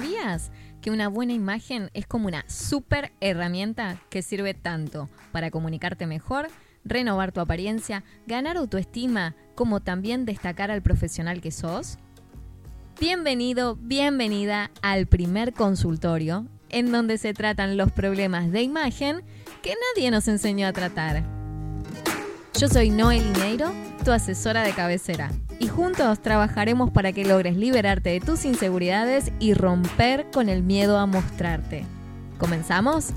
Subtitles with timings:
[0.00, 0.50] ¿Sabías
[0.80, 6.48] que una buena imagen es como una super herramienta que sirve tanto para comunicarte mejor,
[6.86, 11.98] renovar tu apariencia, ganar autoestima, como también destacar al profesional que sos?
[12.98, 19.22] Bienvenido, bienvenida al primer consultorio en donde se tratan los problemas de imagen
[19.60, 21.24] que nadie nos enseñó a tratar.
[22.58, 23.70] Yo soy Noel Ineiro,
[24.02, 29.52] tu asesora de cabecera, y juntos trabajaremos para que logres liberarte de tus inseguridades y
[29.52, 31.84] romper con el miedo a mostrarte.
[32.38, 33.10] ¿Comenzamos?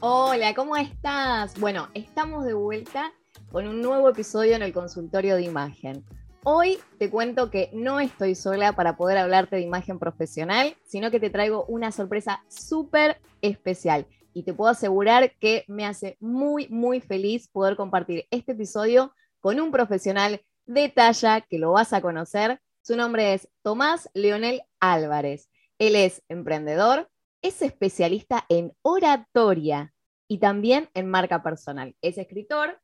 [0.00, 1.60] Hola, ¿cómo estás?
[1.60, 3.12] Bueno, estamos de vuelta
[3.52, 6.02] con un nuevo episodio en el consultorio de imagen.
[6.44, 11.20] Hoy te cuento que no estoy sola para poder hablarte de imagen profesional, sino que
[11.20, 14.06] te traigo una sorpresa súper especial.
[14.34, 19.60] Y te puedo asegurar que me hace muy, muy feliz poder compartir este episodio con
[19.60, 22.60] un profesional de talla que lo vas a conocer.
[22.82, 25.48] Su nombre es Tomás Leonel Álvarez.
[25.78, 27.08] Él es emprendedor,
[27.42, 29.94] es especialista en oratoria
[30.26, 31.94] y también en marca personal.
[32.02, 32.80] Es escritor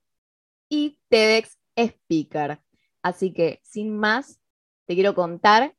[0.69, 2.61] y TEDx speaker.
[3.03, 4.41] Así que, sin más,
[4.87, 5.75] te quiero contar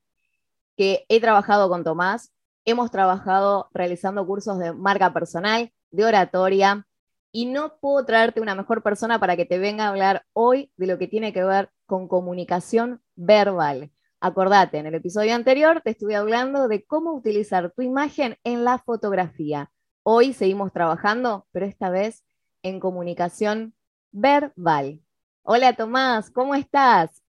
[0.75, 2.33] que he trabajado con Tomás,
[2.65, 6.87] hemos trabajado realizando cursos de marca personal, de oratoria,
[7.31, 10.87] y no puedo traerte una mejor persona para que te venga a hablar hoy de
[10.87, 13.91] lo que tiene que ver con comunicación verbal.
[14.19, 18.77] Acordate, en el episodio anterior te estuve hablando de cómo utilizar tu imagen en la
[18.79, 19.71] fotografía.
[20.03, 22.23] Hoy seguimos trabajando, pero esta vez
[22.63, 23.73] en comunicación
[24.11, 24.99] verbal.
[25.43, 27.23] Hola Tomás, ¿cómo estás?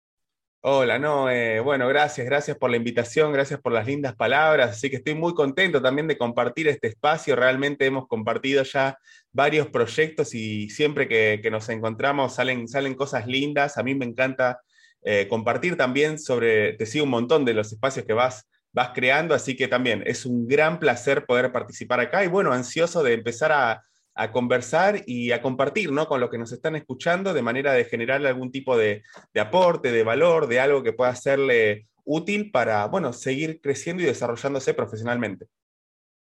[0.65, 1.25] Hola, no,
[1.65, 5.35] bueno, gracias, gracias por la invitación, gracias por las lindas palabras, así que estoy muy
[5.35, 8.97] contento también de compartir este espacio, realmente hemos compartido ya
[9.33, 14.61] varios proyectos y siempre que, nos encontramos salen, salen cosas lindas, a mí me encanta
[15.03, 19.35] eh, compartir también sobre, te sigo un montón de los espacios que vas, vas creando,
[19.35, 23.51] así que también es un gran placer poder participar acá y bueno, ansioso de empezar
[23.51, 23.83] a
[24.15, 26.07] a conversar y a compartir ¿no?
[26.07, 29.03] con los que nos están escuchando de manera de generar algún tipo de,
[29.39, 34.75] aporte, de valor, de algo que pueda serle útil para, bueno, seguir creciendo y desarrollándose
[34.75, 35.47] profesionalmente.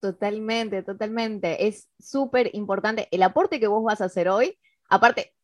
[0.01, 1.67] Totalmente, totalmente.
[1.67, 4.59] Es súper importante el aporte que vos vas a hacer hoy.
[4.89, 5.35] Aparte,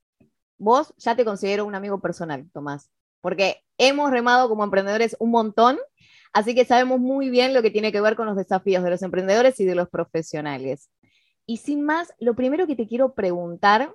[0.59, 2.91] vos ya te considero un amigo personal, Tomás,
[3.21, 5.78] porque hemos remado como emprendedores un montón,
[6.32, 9.03] así que sabemos muy bien lo que tiene que ver con los desafíos de los
[9.03, 10.88] emprendedores y de los profesionales.
[11.47, 13.94] Y sin más, lo primero que te quiero preguntar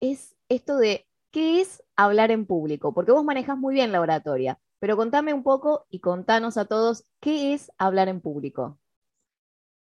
[0.00, 4.58] es esto de qué es hablar en público, porque vos manejas muy bien la oratoria,
[4.78, 8.78] pero contame un poco y contanos a todos qué es hablar en público.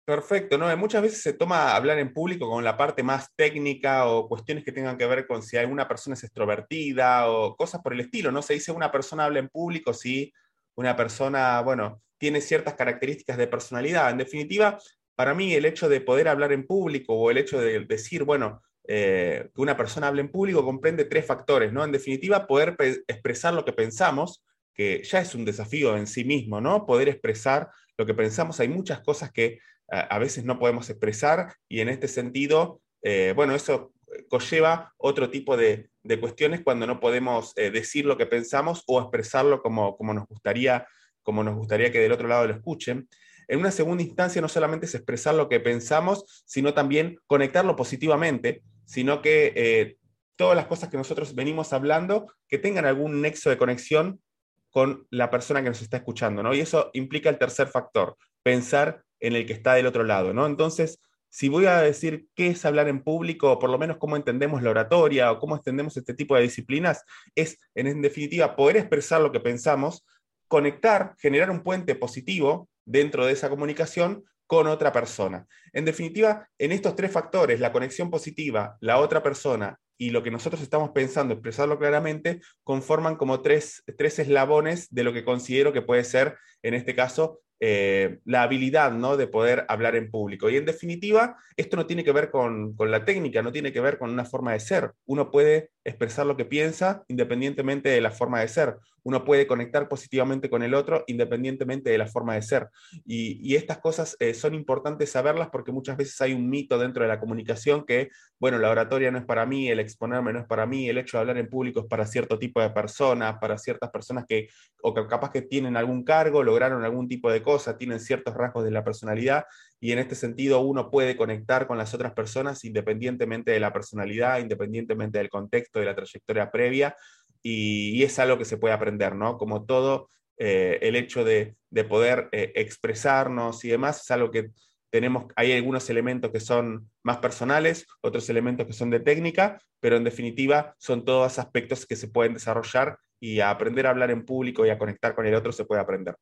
[0.05, 0.77] Perfecto, ¿no?
[0.77, 4.73] Muchas veces se toma hablar en público con la parte más técnica o cuestiones que
[4.73, 8.43] tengan que ver con si alguna persona es extrovertida o cosas por el estilo, ¿no?
[8.43, 10.33] Se dice una persona habla en público si
[10.75, 14.11] una persona, bueno, tiene ciertas características de personalidad.
[14.11, 14.79] En definitiva,
[15.15, 18.63] para mí el hecho de poder hablar en público o el hecho de decir, bueno,
[18.89, 21.85] eh, que una persona hable en público comprende tres factores, ¿no?
[21.85, 26.61] En definitiva, poder expresar lo que pensamos, que ya es un desafío en sí mismo,
[26.61, 26.87] ¿no?
[26.87, 28.59] Poder expresar lo que pensamos.
[28.61, 29.59] Hay muchas cosas que
[29.93, 33.93] a veces no podemos expresar y en este sentido, eh, bueno, eso
[34.29, 35.91] conlleva otro tipo de,
[36.21, 40.87] cuestiones cuando no podemos eh, decir lo que pensamos o expresarlo como, como, nos gustaría,
[41.23, 43.09] como nos gustaría que del otro lado lo escuchen.
[43.53, 48.63] En una segunda instancia no solamente es expresar lo que pensamos, sino también conectarlo positivamente,
[48.87, 49.99] sino que eh,
[50.37, 54.23] todas las cosas que nosotros venimos hablando, que tengan algún nexo de conexión
[54.71, 56.55] con la persona que nos está escuchando, ¿no?
[56.55, 60.47] Y eso implica el tercer factor, pensar en el que está del otro lado, ¿no?
[60.47, 60.99] Entonces,
[61.29, 64.63] si voy a decir qué es hablar en público, o por lo menos cómo entendemos
[64.63, 69.31] la oratoria o cómo entendemos este tipo de disciplinas, es en definitiva poder expresar lo
[69.31, 70.07] que pensamos,
[70.49, 75.47] conectar, generar un puente positivo dentro de esa comunicación con otra persona.
[75.73, 80.31] En definitiva, en estos tres factores, la conexión positiva, la otra persona y lo que
[80.31, 85.81] nosotros estamos pensando, expresarlo claramente, conforman como tres, tres eslabones de lo que considero que
[85.81, 89.17] puede ser, en este caso, eh, la habilidad ¿no?
[89.17, 90.51] de poder hablar en público.
[90.51, 93.81] Y en definitiva, esto no tiene que ver con, con, la técnica, no tiene que
[93.81, 94.91] ver con una forma de ser.
[95.07, 98.79] Uno puede expresar lo que piensa independientemente de la forma de ser.
[99.05, 102.69] Uno puede conectar positivamente con el otro independientemente de la forma de ser.
[103.05, 107.09] Y, estas cosas eh, son importantes saberlas porque muchas veces hay un mito dentro de
[107.09, 108.09] la comunicación que,
[108.39, 111.17] bueno, la oratoria no es para mí, el exponerme no es para mí, el hecho
[111.17, 114.49] de hablar en público es para cierto tipo de personas, para ciertas personas que,
[114.83, 118.65] o que capaz que tienen algún cargo, lograron algún tipo de cosas tienen ciertos rasgos
[118.65, 119.45] de la personalidad
[119.81, 124.39] y en este sentido uno puede conectar con las otras personas independientemente de la personalidad,
[124.39, 126.97] independientemente del contexto, de la trayectoria previa
[127.43, 129.39] y, es algo que se puede aprender, ¿no?
[129.39, 130.09] Como todo
[130.39, 131.57] eh, el hecho de,
[131.89, 134.51] poder eh, expresarnos y demás es algo que
[134.91, 139.97] tenemos, hay algunos elementos que son más personales, otros elementos que son de técnica, pero
[139.97, 144.67] en definitiva son todos aspectos que se pueden desarrollar y aprender a hablar en público
[144.67, 146.15] y a conectar con el otro se puede aprender.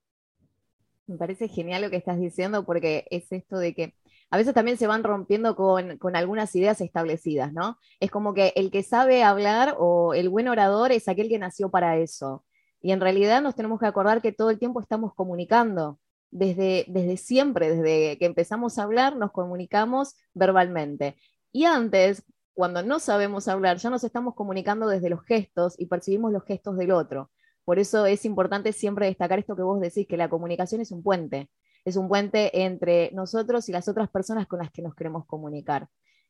[1.06, 3.94] Me parece genial lo que estás diciendo porque es esto de que
[4.30, 7.78] a veces también se van rompiendo con, algunas ideas establecidas, ¿no?
[7.98, 11.70] Es como que el que sabe hablar o el buen orador es aquel que nació
[11.70, 12.44] para eso.
[12.80, 15.98] Y en realidad nos tenemos que acordar que todo el tiempo estamos comunicando.
[16.30, 21.16] Desde, desde siempre, desde que empezamos a hablar, nos comunicamos verbalmente.
[21.50, 22.22] Y antes,
[22.54, 26.76] cuando no sabemos hablar, ya nos estamos comunicando desde los gestos y percibimos los gestos
[26.76, 27.32] del otro.
[27.64, 31.02] Por eso es importante siempre destacar esto que vos decís, que la comunicación es un
[31.02, 31.50] puente.
[31.84, 35.88] Es un puente entre nosotros y las otras personas con las que nos queremos comunicar.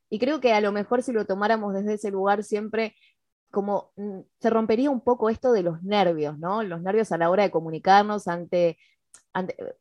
[0.09, 2.95] Y creo que a lo mejor si lo tomáramos desde ese lugar siempre
[3.51, 6.63] como mm, se rompería un poco esto de los nervios, ¿no?
[6.63, 8.79] Los nervios a la hora de comunicarnos ante,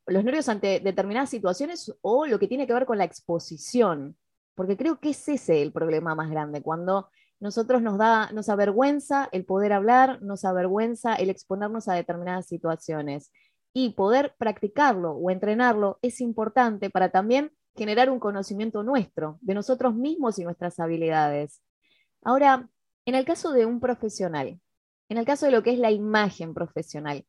[0.08, 4.18] los nervios ante determinadas situaciones o lo que tiene que ver con la exposición,
[4.56, 9.30] porque creo que es ese el problema más grande, cuando nosotros nos da, nos avergüenza
[9.32, 13.32] el poder hablar, nos avergüenza el exponernos a determinadas situaciones
[13.74, 19.96] y poder practicarlo o entrenarlo es importante para también generar un conocimiento nuestro, de nosotros
[19.96, 21.62] mismos y nuestras habilidades.
[22.22, 22.70] Ahora,
[23.06, 24.60] en el caso de un profesional,
[25.08, 27.26] en el caso de lo que es la imagen profesional,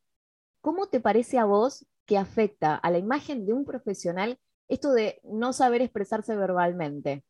[0.60, 4.38] ¿cómo te parece a vos que afecta a la imagen de un profesional
[4.68, 7.24] esto de no saber expresarse verbalmente?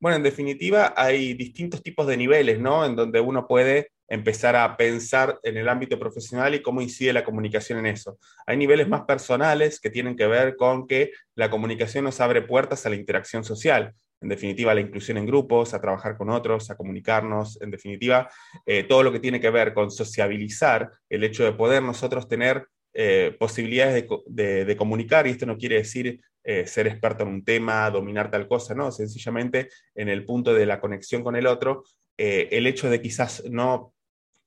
[0.00, 2.84] Bueno, en definitiva, hay distintos tipos de niveles, ¿no?
[2.84, 7.24] En donde uno puede empezar a pensar en el ámbito profesional y cómo incide la
[7.24, 8.18] comunicación en eso.
[8.46, 12.86] Hay niveles más personales que tienen que ver con que la comunicación nos abre puertas
[12.86, 16.76] a la interacción social en definitiva la inclusión en grupos, a trabajar con otros, a
[16.76, 18.28] comunicarnos, en definitiva
[18.66, 22.66] eh, todo lo que tiene que ver con sociabilizar, el hecho de poder nosotros tener
[22.94, 27.88] eh, posibilidades de, comunicar, y esto no quiere decir eh, ser experto en un tema,
[27.90, 31.84] dominar tal cosa, no, sencillamente en el punto de la conexión con el otro,
[32.16, 33.94] el hecho de quizás no,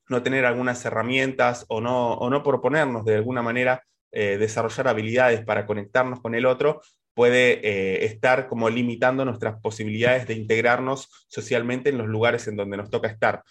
[0.08, 3.82] no tener algunas herramientas o no, o no proponernos de alguna manera
[4.14, 6.82] desarrollar habilidades para conectarnos con el otro,
[7.14, 12.76] puede eh, estar como limitando nuestras posibilidades de integrarnos socialmente en los lugares en donde
[12.76, 13.42] nos toca estar.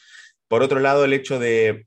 [0.48, 1.86] Por otro lado, el hecho de,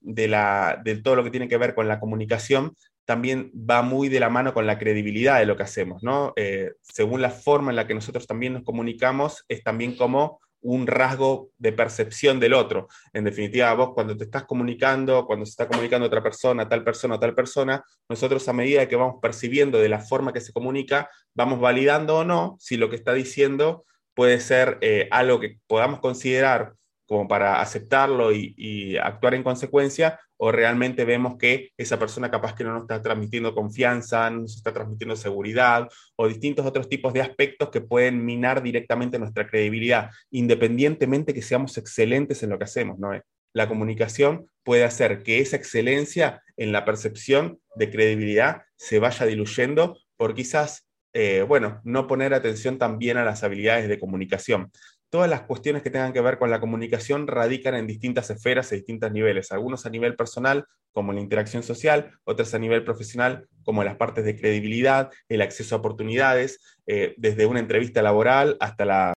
[1.02, 2.74] todo lo que tiene que ver con la comunicación
[3.04, 6.32] también va muy de la mano con la credibilidad de lo que hacemos, ¿no?
[6.36, 10.86] Eh, según la forma en la que nosotros también nos comunicamos, es también como un
[10.86, 12.88] rasgo de percepción del otro.
[13.12, 17.20] En definitiva, vos cuando te estás comunicando, cuando se está comunicando otra persona, tal persona,
[17.20, 21.60] tal persona, nosotros a medida que vamos percibiendo de la forma que se comunica, vamos
[21.60, 23.84] validando o no si lo que está diciendo
[24.14, 26.74] puede ser eh, algo que podamos considerar
[27.06, 32.64] como para aceptarlo y, actuar en consecuencia, o realmente vemos que esa persona capaz que
[32.64, 37.22] no nos está transmitiendo confianza, no nos está transmitiendo seguridad, o distintos otros tipos de
[37.22, 42.98] aspectos que pueden minar directamente nuestra credibilidad, independientemente que seamos excelentes en lo que hacemos,
[42.98, 43.12] ¿no?
[43.52, 49.98] La comunicación puede hacer que esa excelencia en la percepción de credibilidad se vaya diluyendo
[50.16, 50.84] por quizás
[51.16, 54.72] eh, bueno, no poner atención también a las habilidades de comunicación
[55.14, 58.74] todas las cuestiones que tengan que ver con la comunicación radican en distintas esferas y
[58.74, 63.84] distintos niveles, algunos a nivel personal, como la interacción social, otras a nivel profesional, como
[63.84, 69.14] las partes de credibilidad, el acceso a oportunidades, eh, desde una entrevista laboral hasta la,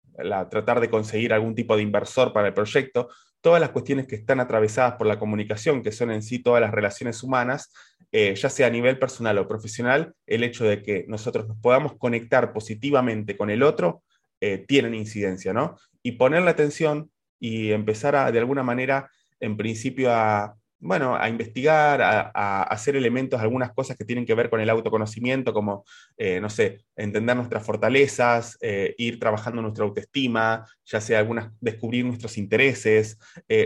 [0.50, 3.08] tratar de conseguir algún tipo de inversor para el proyecto,
[3.40, 6.72] todas las cuestiones que están atravesadas por la comunicación, que son en sí todas las
[6.72, 7.72] relaciones humanas,
[8.12, 11.96] eh, ya sea a nivel personal o profesional, el hecho de que nosotros nos podamos
[11.96, 14.02] conectar positivamente con el otro,
[14.40, 15.76] eh, tienen incidencia, ¿no?
[16.02, 22.02] Y ponerle atención y empezar a, de alguna manera, en principio, a, bueno, a investigar,
[22.02, 25.84] a, hacer elementos, algunas cosas que tienen que ver con el autoconocimiento, como,
[26.16, 32.04] eh, no sé, entender nuestras fortalezas, eh, ir trabajando nuestra autoestima, ya sea algunas, descubrir
[32.04, 33.18] nuestros intereses,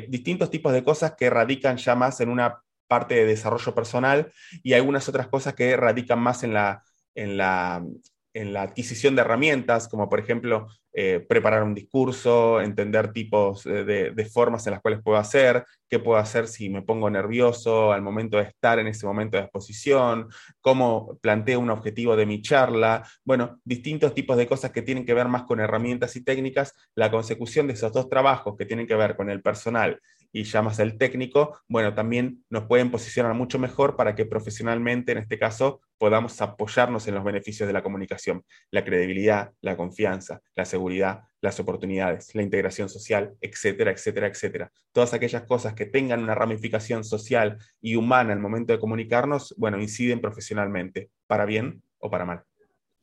[0.09, 4.33] distintos tipos de cosas que radican ya más en una parte de desarrollo personal
[4.65, 6.83] y algunas otras cosas que radican más en la,
[7.15, 7.85] en la,
[8.33, 14.31] en la adquisición de herramientas, como por ejemplo eh, preparar un discurso, entender tipos de,
[14.33, 18.37] formas en las cuales puedo hacer, qué puedo hacer si me pongo nervioso al momento
[18.37, 20.29] de estar en ese momento de exposición,
[20.61, 25.15] cómo planteo un objetivo de mi charla, bueno, distintos tipos de cosas que tienen que
[25.15, 28.95] ver más con herramientas y técnicas, la consecución de esos dos trabajos que tienen que
[28.95, 30.01] ver con el personal
[30.33, 35.19] y llamas al técnico, bueno, también nos pueden posicionar mucho mejor para que profesionalmente, en
[35.19, 40.65] este caso, podamos apoyarnos en los beneficios de la comunicación, la credibilidad, la confianza, la
[40.65, 44.73] seguridad, las oportunidades, la integración social, etcétera, etcétera, etcétera.
[44.93, 49.81] Todas aquellas cosas que tengan una ramificación social y humana al momento de comunicarnos, bueno,
[49.81, 52.43] inciden profesionalmente, para bien o para mal.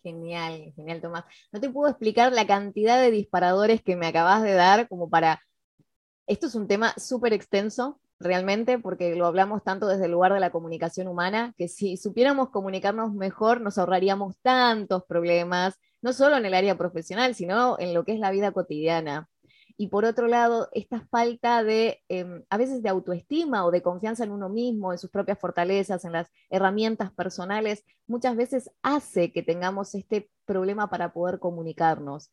[0.04, 1.26] Genial, genial, Tomás.
[1.52, 5.42] No te puedo explicar la cantidad de disparadores que me acabas de dar como para...
[6.28, 10.42] Esto es un tema súper extenso, realmente, porque lo hablamos tanto desde el lugar de
[10.42, 16.46] la comunicación humana, que si supiéramos comunicarnos mejor, nos ahorraríamos tantos problemas, no solo en
[16.46, 19.30] el área profesional, sino en lo que es la vida cotidiana.
[19.78, 24.24] Y por otro lado, esta falta de, em, a veces de autoestima o de confianza
[24.26, 29.44] en uno mismo, en sus propias fortalezas, en las herramientas personales, muchas veces hace que
[29.44, 32.32] tengamos este problema para poder comunicarnos.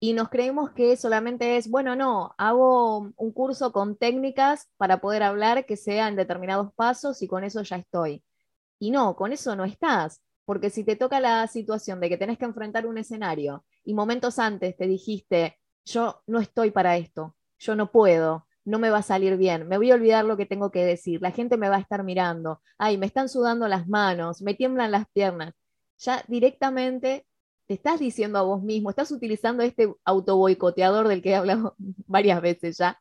[0.00, 5.24] Y nos creemos que solamente es, bueno, no, hago un curso con técnicas para poder
[5.24, 8.22] hablar que sean determinados pasos y con eso ya estoy.
[8.78, 10.22] Y no, con eso no estás.
[10.48, 14.38] Porque si te toca la situación de que tenés que enfrentar un escenario y momentos
[14.38, 19.02] antes te dijiste, yo no estoy para esto, yo no puedo, no me va a
[19.02, 21.76] salir bien, me voy a olvidar lo que tengo que decir, la gente me va
[21.76, 25.54] a estar mirando, ay, me están sudando las manos, me tiemblan las piernas.
[25.98, 27.26] Ya directamente
[27.68, 32.40] te estás diciendo a vos mismo, estás utilizando este autoboicoteador del que he hablado varias
[32.40, 32.98] veces ya,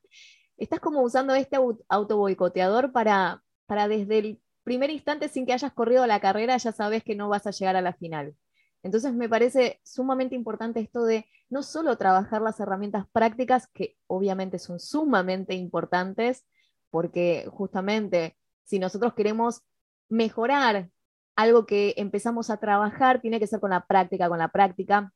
[0.57, 1.57] estás como usando este
[1.88, 7.03] autoboicoteador para, para desde el primer instante sin que hayas corrido la carrera ya sabes
[7.03, 8.36] que no vas a llegar a la final.
[8.83, 14.59] Entonces me parece sumamente importante esto de no solo trabajar las herramientas prácticas, que obviamente
[14.59, 16.45] son sumamente importantes,
[16.89, 19.62] porque justamente si nosotros queremos
[20.09, 20.89] mejorar
[21.38, 25.13] algo que empezamos a trabajar, tiene que ser con la práctica, con la práctica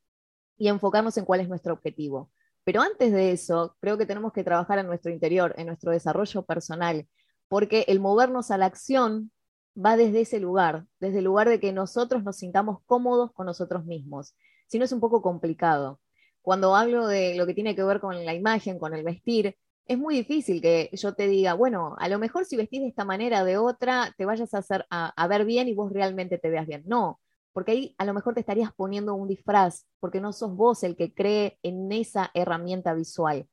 [0.56, 2.30] y enfocarnos en cuál es nuestro objetivo.
[2.64, 6.44] Pero antes de eso, creo que tenemos que trabajar en nuestro interior, en nuestro desarrollo
[6.44, 7.08] personal,
[7.48, 9.32] porque el movernos a la acción
[9.76, 13.84] va desde ese lugar, desde el lugar de que nosotros nos sintamos cómodos con nosotros
[13.84, 14.36] mismos.
[14.68, 16.00] Si no es un poco complicado.
[16.40, 19.98] Cuando hablo de lo que tiene que ver con la imagen, con el vestir, es
[19.98, 23.44] muy difícil que yo te diga, bueno, a lo mejor si vestís de esta manera,
[23.44, 26.82] de otra, te vayas a hacer a, ver bien y vos realmente te veas bien.
[26.86, 27.20] No,
[27.52, 30.96] porque ahí a lo mejor te estarías poniendo un disfraz, porque no sos vos el
[30.96, 33.48] que cree en esa herramienta visual.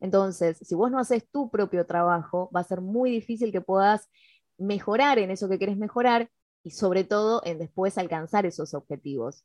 [0.00, 4.08] Entonces, si vos no haces tu propio trabajo, va a ser muy difícil que puedas
[4.58, 6.30] mejorar en eso que quieres mejorar
[6.62, 9.44] y sobre todo en después alcanzar esos objetivos.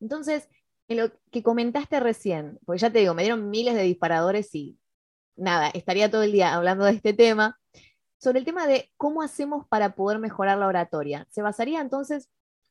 [0.00, 0.48] Entonces,
[0.88, 4.78] en lo que comentaste recién, porque ya te digo, me dieron miles de disparadores y
[5.36, 7.58] nada, estaría todo el día hablando de este tema,
[8.18, 11.26] sobre el tema de cómo hacemos para poder mejorar la oratoria.
[11.30, 12.30] Se basaría entonces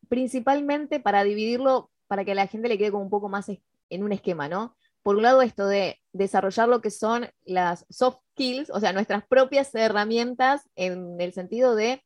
[0.10, 4.04] principalmente para dividirlo, para que a la gente le quede como un poco más en
[4.04, 4.76] un esquema, ¿no?
[5.04, 9.26] Por un lado, esto de desarrollar lo que son las soft skills, o sea, nuestras
[9.26, 12.04] propias herramientas en el sentido de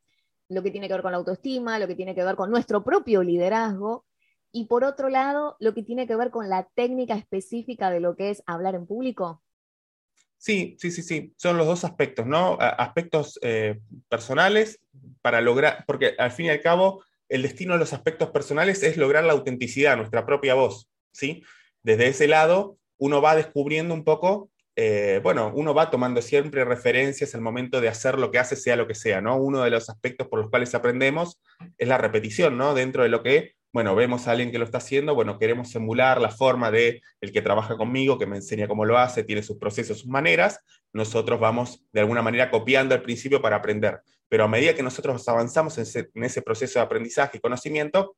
[0.48, 2.84] lo que tiene que ver con la autoestima, lo que tiene que ver con nuestro
[2.84, 4.06] propio liderazgo,
[4.52, 8.16] y por otro lado, lo que tiene que ver con la técnica específica de lo
[8.16, 9.42] que es hablar en público.
[10.46, 12.56] Sí, sí, sí, sí, son los dos aspectos, ¿no?
[12.60, 14.80] Aspectos eh, personales
[15.24, 18.96] para lograr, porque al fin y al cabo, el destino de los aspectos personales es
[18.96, 21.42] lograr la autenticidad, nuestra propia voz, ¿sí?
[21.82, 27.34] Desde ese lado, uno va descubriendo un poco, eh, bueno, uno va tomando siempre referencias
[27.34, 29.38] al momento de hacer lo que hace, sea lo que sea, ¿no?
[29.38, 31.40] Uno de los aspectos por los cuales aprendemos
[31.80, 32.76] es la repetición, ¿no?
[32.76, 36.22] Dentro de lo que, bueno, vemos a alguien que lo está haciendo, bueno, queremos emular
[36.22, 39.58] la forma de el que trabaja conmigo, que me enseña cómo lo hace, tiene sus
[39.58, 40.62] procesos, sus maneras,
[40.94, 44.00] nosotros vamos de alguna manera copiando al principio para aprender.
[44.30, 48.16] Pero a medida que nosotros avanzamos en ese, en ese proceso de aprendizaje y conocimiento,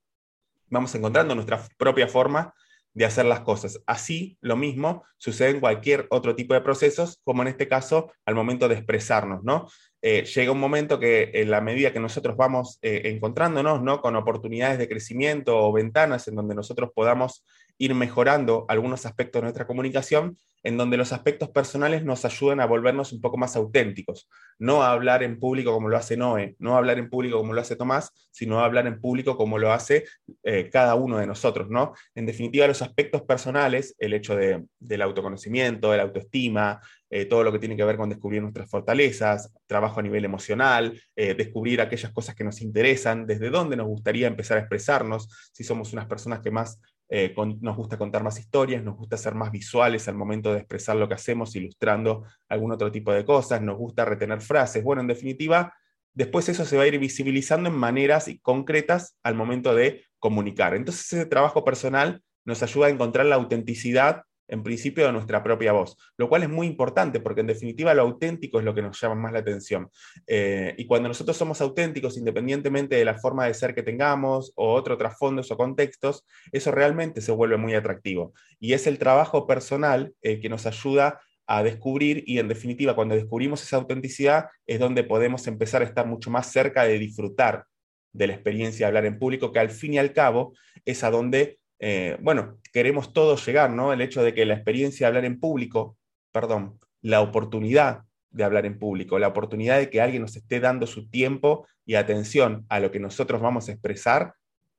[0.67, 2.53] vamos encontrando nuestra propia forma
[2.93, 3.81] de hacer las cosas.
[3.87, 8.35] Así, lo mismo sucede en cualquier otro tipo de procesos, como en este caso al
[8.35, 9.67] momento de expresarnos, ¿no?
[10.01, 14.01] Eh, llega un momento que en la medida que nosotros vamos eh, encontrándonos, ¿no?
[14.01, 17.43] Con oportunidades de crecimiento o ventanas en donde nosotros podamos
[17.77, 22.65] ir mejorando algunos aspectos de nuestra comunicación, en donde los aspectos personales nos ayudan a
[22.65, 24.27] volvernos un poco más auténticos.
[24.59, 27.53] No a hablar en público como lo hace Noé, no a hablar en público como
[27.53, 30.05] lo hace Tomás, sino a hablar en público como lo hace
[30.43, 31.69] eh, cada uno de nosotros.
[31.69, 31.93] ¿no?
[32.15, 37.51] En definitiva, los aspectos personales, el hecho del autoconocimiento, de la autoestima, eh, todo lo
[37.51, 42.11] que tiene que ver con descubrir nuestras fortalezas, trabajo a nivel emocional, eh, descubrir aquellas
[42.11, 46.41] cosas que nos interesan, desde dónde nos gustaría empezar a expresarnos, si somos unas personas
[46.41, 50.51] que más eh, nos gusta contar más historias, nos gusta ser más visuales al momento
[50.51, 54.83] de expresar lo que hacemos, ilustrando algún otro tipo de cosas, nos gusta retener frases.
[54.83, 55.73] Bueno, en definitiva,
[56.13, 60.75] después eso se va a ir visibilizando en maneras concretas al momento de comunicar.
[60.75, 65.71] Entonces ese trabajo personal nos ayuda a encontrar la autenticidad en principio, de nuestra propia
[65.71, 68.99] voz, lo cual es muy importante porque en definitiva lo auténtico es lo que nos
[68.99, 69.89] llama más la atención.
[70.25, 74.73] Eh, y cuando nosotros somos auténticos, independientemente de la forma de ser que tengamos o
[74.73, 78.33] otros trasfondos o contextos, eso realmente se vuelve muy atractivo.
[78.59, 83.15] Y es el trabajo personal eh, que nos ayuda a descubrir y en definitiva cuando
[83.15, 87.65] descubrimos esa autenticidad es donde podemos empezar a estar mucho más cerca de disfrutar
[88.11, 90.53] de la experiencia de hablar en público, que al fin y al cabo
[90.85, 93.93] es a donde eh, bueno, queremos todos llegar, ¿no?
[93.93, 95.97] El hecho de que la experiencia de hablar en público,
[96.31, 100.87] perdón, la oportunidad de hablar en público, la oportunidad de que alguien nos esté dando
[100.87, 104.33] su tiempo y atención a lo que nosotros vamos a expresar,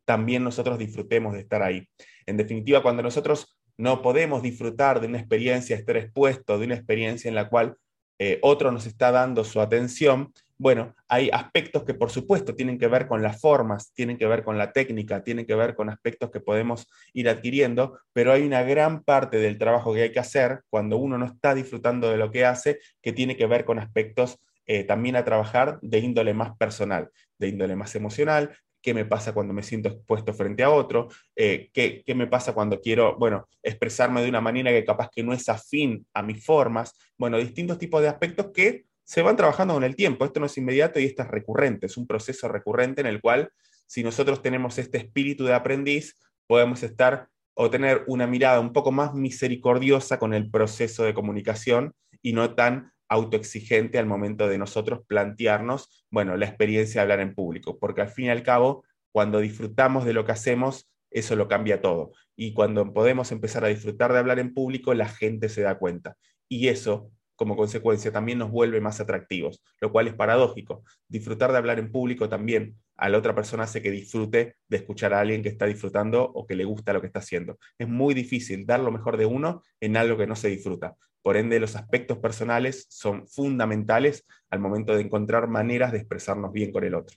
[0.05, 1.88] también nosotros disfrutemos de estar ahí.
[2.26, 7.28] En definitiva, cuando nosotros no podemos disfrutar de una experiencia, estar expuesto de una experiencia
[7.28, 7.76] en la cual
[8.19, 12.88] eh, otro nos está dando su atención, bueno, hay aspectos que por supuesto tienen que
[12.88, 16.31] ver con las formas, tienen que ver con la técnica, tienen que ver con aspectos
[16.31, 20.62] que podemos ir adquiriendo, pero hay una gran parte del trabajo que hay que hacer
[20.69, 24.41] cuando uno no está disfrutando de lo que hace, que tiene que ver con aspectos
[24.67, 28.50] eh, también a trabajar de índole más personal, de índole más emocional,
[28.83, 32.53] qué me pasa cuando me siento expuesto frente a otro, eh, qué, qué, me pasa
[32.53, 36.45] cuando quiero, bueno, expresarme de una manera que capaz que no es afín a mis
[36.45, 40.27] formas, bueno, distintos tipos de aspectos que se van trabajando con el tiempo.
[40.27, 43.50] Esto no es inmediato y esto es recurrente, es un proceso recurrente en el cual
[43.87, 46.15] si nosotros tenemos este espíritu de aprendiz,
[46.47, 51.95] podemos estar o tener una mirada un poco más misericordiosa con el proceso de comunicación
[52.21, 57.35] y no tan autoexigente al momento de nosotros plantearnos, bueno, la experiencia de hablar en
[57.35, 61.49] público, porque al fin y al cabo, cuando disfrutamos de lo que hacemos, eso lo
[61.49, 62.12] cambia todo.
[62.37, 66.19] Y cuando podemos empezar a disfrutar de hablar en público, la gente se da cuenta.
[66.47, 70.83] Y eso como consecuencia también nos vuelve más atractivos, lo cual es paradójico.
[71.07, 75.14] Disfrutar de hablar en público también a la otra persona hace que disfrute de escuchar
[75.14, 77.57] a alguien que está disfrutando o que le gusta lo que está haciendo.
[77.78, 80.97] Es muy difícil dar lo mejor de uno en algo que no se disfruta.
[81.23, 86.73] Por ende, los aspectos personales son fundamentales al momento de encontrar maneras de expresarnos bien
[86.73, 87.16] con el otro.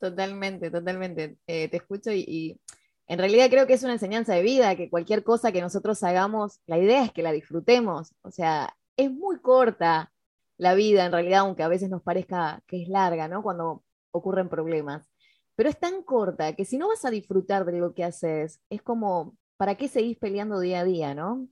[0.00, 1.36] Totalmente, totalmente.
[1.46, 2.60] Eh, te escucho y, y
[3.06, 6.60] en realidad creo que es una enseñanza de vida, que cualquier cosa que nosotros hagamos,
[6.66, 8.12] la idea es que la disfrutemos.
[8.22, 10.12] O sea, es muy corta
[10.56, 13.42] la vida, en realidad, aunque a veces nos parezca que es larga, ¿no?
[13.42, 15.06] Cuando ocurren problemas.
[15.56, 18.82] Pero es tan corta que si no vas a disfrutar de lo que haces, es
[18.82, 21.48] como, ¿para qué seguís peleando día a día, no?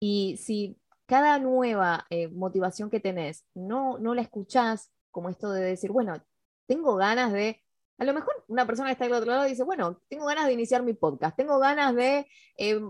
[0.00, 5.62] Y si cada nueva eh, motivación que tenés no, no la escuchás, como esto de
[5.62, 6.22] decir, bueno,
[6.66, 7.62] tengo ganas de,
[7.98, 10.54] a lo mejor una persona que está al otro lado dice, bueno, tengo ganas de
[10.54, 12.80] iniciar mi podcast, tengo ganas de eh,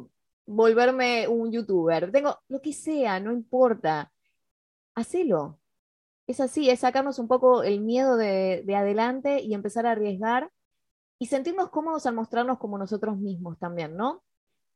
[0.53, 4.13] volverme un youtuber, tengo lo que sea, no importa,
[4.95, 5.59] hacelo.
[6.27, 10.51] Es así, es sacarnos un poco el miedo de, adelante y empezar a arriesgar
[11.19, 14.23] y sentirnos cómodos al mostrarnos como nosotros mismos también, ¿no?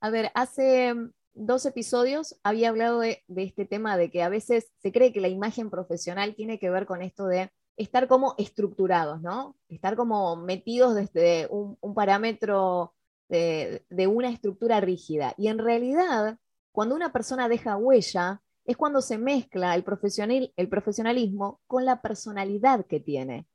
[0.01, 0.95] A ver, hace
[1.35, 5.29] dos episodios había hablado de, este tema de que a veces se cree que la
[5.29, 9.57] imagen profesional tiene que ver con esto de estar como estructurados, ¿no?
[9.69, 12.96] Estar como metidos desde un parámetro
[13.29, 15.35] de, una estructura rígida.
[15.37, 16.39] Y en realidad,
[16.73, 22.03] cuando una persona deja huella, es cuando se mezcla el, profesional, el profesionalismo con la
[22.03, 23.47] personalidad que tiene.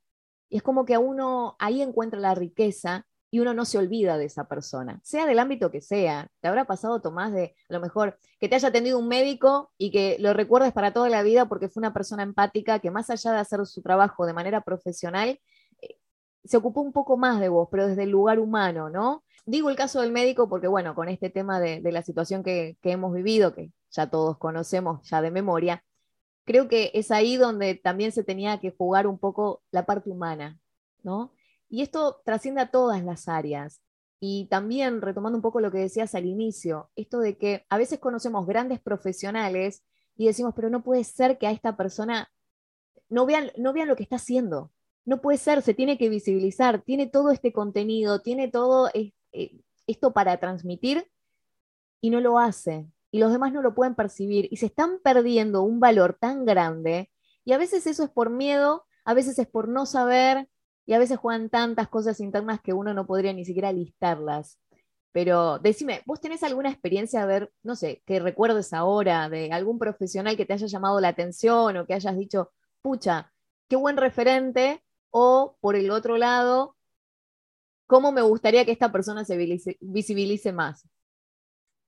[0.48, 4.18] Y es como que a uno ahí encuentra la riqueza y uno no se olvida
[4.18, 6.28] de esa persona, sea del ámbito que sea.
[6.40, 9.90] Te habrá pasado, Tomás, de a lo mejor que te haya atendido un médico y
[9.90, 13.32] que lo recuerdes para toda la vida porque fue una persona empática que más allá
[13.32, 15.40] de hacer su trabajo de manera profesional,
[15.80, 15.96] eh,
[16.44, 19.24] se ocupó un poco más de vos, pero desde el lugar humano, ¿no?
[19.44, 23.12] Digo el caso del médico porque, bueno, con este tema de, la situación que, hemos
[23.12, 25.84] vivido, que ya todos conocemos ya de memoria,
[26.44, 30.58] creo que es ahí donde también se tenía que jugar un poco la parte humana,
[31.02, 31.32] ¿no?
[31.68, 33.80] Y esto trasciende a todas las áreas.
[34.20, 37.98] Y también, retomando un poco lo que decías al inicio, esto de que a veces
[37.98, 39.84] conocemos grandes profesionales
[40.16, 42.30] y decimos, pero no puede ser que a esta persona
[43.08, 44.70] no vean, no vean lo que está haciendo.
[45.04, 48.90] No puede ser, se tiene que visibilizar, tiene todo este contenido, tiene todo
[49.32, 51.10] eh, esto para transmitir
[52.00, 52.86] y no lo hace.
[53.10, 57.10] Y los demás no lo pueden percibir y se están perdiendo un valor tan grande.
[57.44, 60.48] Y a veces eso es por miedo, a veces es por no saber
[60.86, 64.58] y a veces juegan tantas cosas internas que uno no podría ni siquiera listarlas.
[65.12, 69.78] Pero decime, ¿vos tenés alguna experiencia, a ver, no sé, que recuerdes ahora de algún
[69.78, 73.30] profesional que te haya llamado la atención o que hayas dicho, pucha,
[73.68, 74.82] qué buen referente?
[75.10, 76.76] O por el otro lado,
[77.92, 79.36] cómo me gustaría que esta persona se
[79.82, 80.88] visibilice más.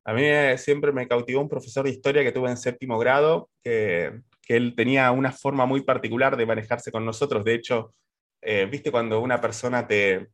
[0.04, 0.22] A mí
[0.58, 5.10] siempre me cautivó un profesor de historia que tuve en séptimo grado, que, él tenía
[5.12, 7.42] una forma muy particular de manejarse con nosotros.
[7.42, 7.94] De hecho,
[8.42, 10.28] eh, viste cuando una persona te,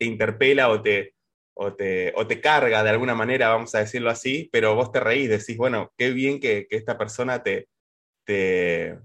[0.00, 1.14] interpela o te,
[1.54, 5.00] o te, o te carga de alguna manera, vamos a decirlo así, pero vos te
[5.00, 7.68] reís, decís, bueno, qué bien que, esta persona te,
[8.26, 8.98] te,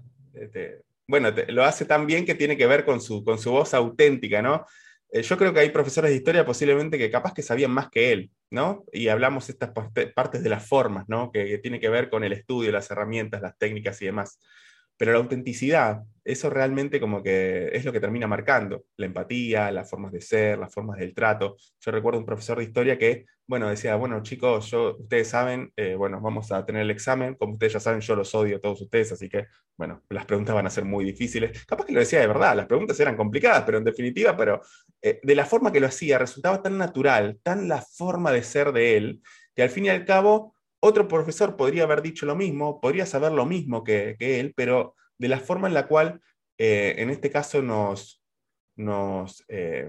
[1.08, 4.42] bueno, lo hace tan bien que tiene que ver con su, con su voz auténtica,
[4.42, 4.66] ¿no?
[5.12, 8.12] Eh, yo creo que hay profesores de historia posiblemente que capaz que sabían más que
[8.12, 8.84] él, ¿no?
[8.92, 11.32] Y hablamos estas partes de las formas, ¿no?
[11.32, 14.38] Que, que tiene que ver con el estudio, las herramientas, las técnicas y demás.
[14.96, 19.88] Pero la autenticidad, eso realmente como que es lo que termina marcando, la empatía, las
[19.88, 21.56] formas de ser, las formas del trato.
[21.80, 25.94] Yo recuerdo un profesor de historia que, bueno, decía, bueno chicos, yo, ustedes saben, eh,
[25.94, 28.82] bueno, vamos a tener el examen, como ustedes ya saben, yo los odio a todos
[28.82, 31.64] ustedes, así que, bueno, las preguntas van a ser muy difíciles.
[31.64, 34.60] Capaz que lo decía de verdad, las preguntas eran complicadas, pero en definitiva, pero
[35.02, 38.72] eh, de la forma que lo hacía, resultaba tan natural, tan la forma de ser
[38.72, 39.22] de él,
[39.54, 43.32] que al fin y al cabo otro profesor podría haber dicho lo mismo, podría saber
[43.32, 46.20] lo mismo que, él, pero de la forma en la cual
[46.58, 48.22] eh, en este caso nos,
[48.76, 49.88] nos, eh,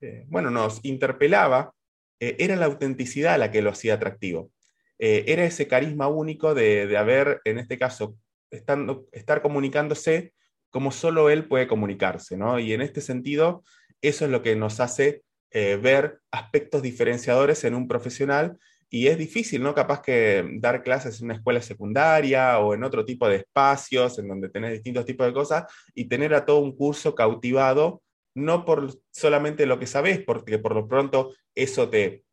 [0.00, 1.74] eh, bueno, nos interpelaba,
[2.18, 4.52] era la autenticidad la que lo hacía atractivo.
[4.96, 8.16] era ese carisma único de, haber, en este caso,
[8.48, 10.32] estando, estar comunicándose
[10.70, 12.60] como solo él puede comunicarse, ¿no?
[12.60, 13.64] Y en este sentido,
[14.02, 15.22] eso es lo que nos hace
[15.54, 18.56] ver aspectos diferenciadores en un profesional
[18.94, 19.74] y es difícil, ¿no?
[19.74, 24.28] Capaz que dar clases en una escuela secundaria o en otro tipo de espacios en
[24.28, 28.02] donde tenés distintos tipos de cosas y tener a todo un curso cautivado,
[28.34, 32.24] no por solamente lo que sabés, porque por lo pronto eso te,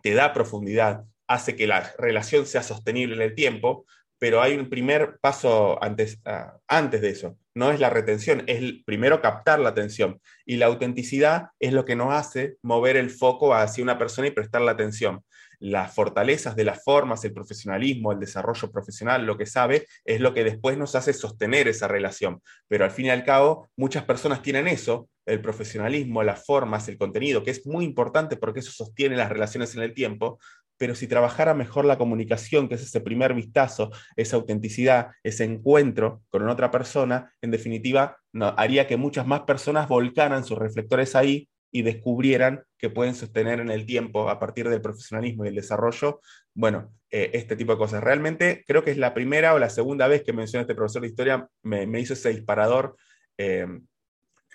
[0.00, 3.84] te da profundidad, hace que la relación sea sostenible en el tiempo,
[4.16, 7.36] pero hay un primer paso antes, ah, antes de eso.
[7.56, 10.20] No es la retención, es primero captar la atención.
[10.44, 14.30] Y la autenticidad es lo que nos hace mover el foco hacia una persona y
[14.30, 15.24] prestar la atención
[15.58, 20.34] las fortalezas de las formas, el profesionalismo, el desarrollo profesional, lo que sabe, es lo
[20.34, 22.42] que después nos hace sostener esa relación.
[22.68, 26.98] Pero al fin y al cabo, muchas personas tienen eso, el profesionalismo, las formas, el
[26.98, 30.38] contenido, que es muy importante porque eso sostiene las relaciones en el tiempo,
[30.78, 36.22] pero si trabajara mejor la comunicación, que es ese primer vistazo, esa autenticidad, ese encuentro
[36.28, 38.18] con otra persona, en definitiva,
[38.56, 43.70] haría que muchas más personas volcaran sus reflectores ahí y descubrieran que pueden sostener en
[43.70, 46.20] el tiempo, a partir del profesionalismo y el desarrollo,
[46.54, 48.02] bueno, eh, este tipo de cosas.
[48.02, 51.08] Realmente creo que es la primera o la segunda vez que menciona este profesor de
[51.08, 52.96] historia, me, hizo ese disparador
[53.38, 53.66] eh,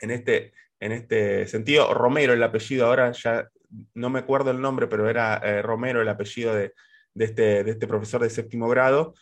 [0.01, 1.93] en, este, en este sentido.
[1.93, 3.47] Romero, el apellido, ahora ya
[3.93, 6.73] no me acuerdo el nombre, pero era eh, Romero el apellido de,
[7.15, 9.13] este, de, este, profesor de séptimo grado,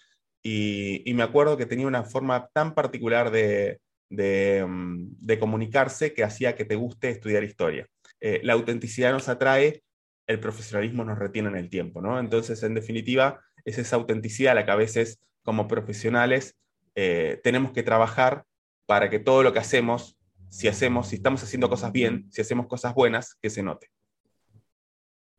[0.42, 3.80] y, y me acuerdo que tenía una forma tan particular de,
[4.12, 7.88] Mm, de, comunicarse que hacía que te guste estudiar historia.
[8.20, 9.84] Eh, la autenticidad nos atrae,
[10.28, 12.20] el profesionalismo nos retiene en el tiempo, ¿no?
[12.20, 16.56] Entonces, en definitiva, es esa autenticidad la que a veces como profesionales
[16.96, 18.46] eh, tenemos que trabajar
[18.88, 20.18] para que todo lo que hacemos,
[20.50, 23.90] si hacemos, si estamos haciendo cosas bien, si hacemos cosas buenas, que se note.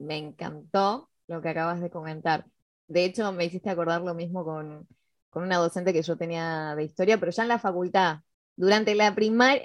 [0.01, 2.47] Me encantó lo que acabas de comentar.
[2.89, 4.89] De hecho, me hiciste acordar lo mismo con,
[5.31, 8.21] con una docente que yo tenía de historia, pero ya en la facultad,
[8.57, 9.15] durante la,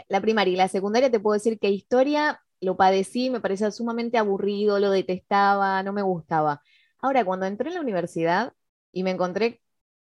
[0.09, 4.17] la primaria y la secundaria te puedo decir que historia lo padecí, me parecía sumamente
[4.17, 6.61] aburrido, lo detestaba, no me gustaba.
[6.99, 8.53] Ahora, cuando entré en la universidad
[8.91, 9.61] y me encontré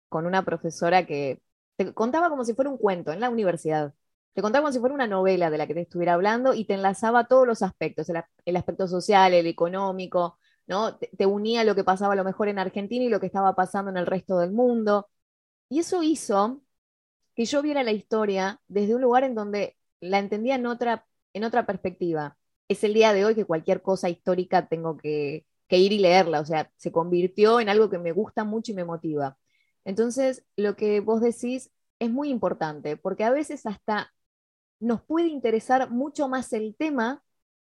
[0.08, 1.42] con una profesora que
[1.76, 3.94] te contaba como si fuera un cuento en la universidad,
[4.34, 6.74] te contaba como si fuera una novela de la que te estuviera hablando y te
[6.74, 10.96] enlazaba todos los aspectos, el, aspecto social, el económico, ¿no?
[10.98, 13.90] Te, unía lo que pasaba a lo mejor en Argentina y lo que estaba pasando
[13.90, 15.08] en el resto del mundo.
[15.68, 16.62] Y eso hizo
[17.34, 21.44] que yo viera la historia desde un lugar en donde la entendía en otra, en
[21.44, 22.38] otra perspectiva.
[22.68, 26.46] Es el día de hoy que cualquier cosa histórica tengo que, ir y leerla, o
[26.46, 29.36] sea, se convirtió en algo que me gusta mucho y me motiva.
[29.84, 34.13] Entonces, lo que vos decís es muy importante, porque a veces hasta
[34.80, 37.22] nos puede interesar mucho más el tema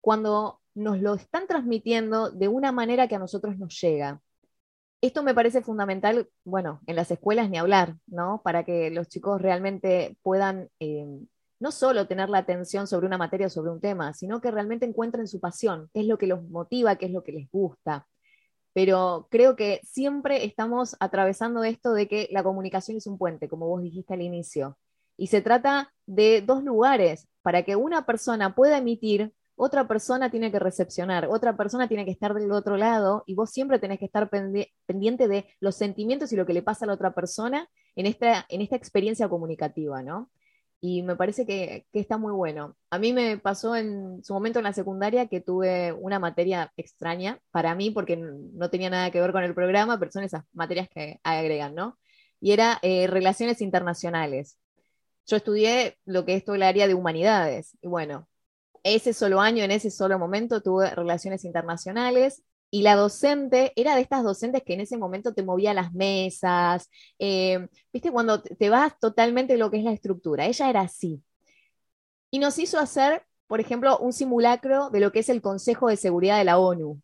[0.00, 4.20] cuando nos lo están transmitiendo de una manera que a nosotros nos llega
[5.02, 8.40] esto me parece fundamental, bueno, en las escuelas ni hablar, ¿no?
[8.44, 11.06] Para que los chicos realmente puedan eh,
[11.58, 14.86] no solo tener la atención sobre una materia o sobre un tema, sino que realmente
[14.86, 18.06] encuentren su pasión, qué es lo que los motiva, qué es lo que les gusta.
[18.72, 23.66] Pero creo que siempre estamos atravesando esto de que la comunicación es un puente, como
[23.68, 24.78] vos dijiste al inicio.
[25.16, 30.50] Y se trata de dos lugares para que una persona pueda emitir otra persona tiene
[30.50, 34.06] que recepcionar, otra persona tiene que estar del otro lado y vos siempre tenés que
[34.06, 34.28] estar
[34.86, 38.46] pendiente de los sentimientos y lo que le pasa a la otra persona en esta,
[38.48, 40.30] en esta experiencia comunicativa, ¿no?
[40.80, 42.76] Y me parece que, está muy bueno.
[42.90, 47.38] A mí me pasó en su momento en la secundaria que tuve una materia extraña
[47.52, 50.88] para mí porque no tenía nada que ver con el programa, pero son esas materias
[50.88, 51.98] que agregan, ¿no?
[52.40, 54.58] Y era eh, relaciones internacionales.
[55.26, 57.76] Yo estudié lo que es todo el área de humanidades.
[57.80, 58.28] Y bueno,
[58.84, 64.00] ese solo año, en ese solo momento, tuve relaciones internacionales y la docente era de
[64.02, 68.98] estas docentes que en ese momento te movía las mesas, eh, viste, cuando te vas
[68.98, 71.22] totalmente lo que es la estructura, ella era así.
[72.30, 75.96] Y nos hizo hacer, por ejemplo, un simulacro de lo que es el Consejo de
[75.96, 77.00] Seguridad de la ONU.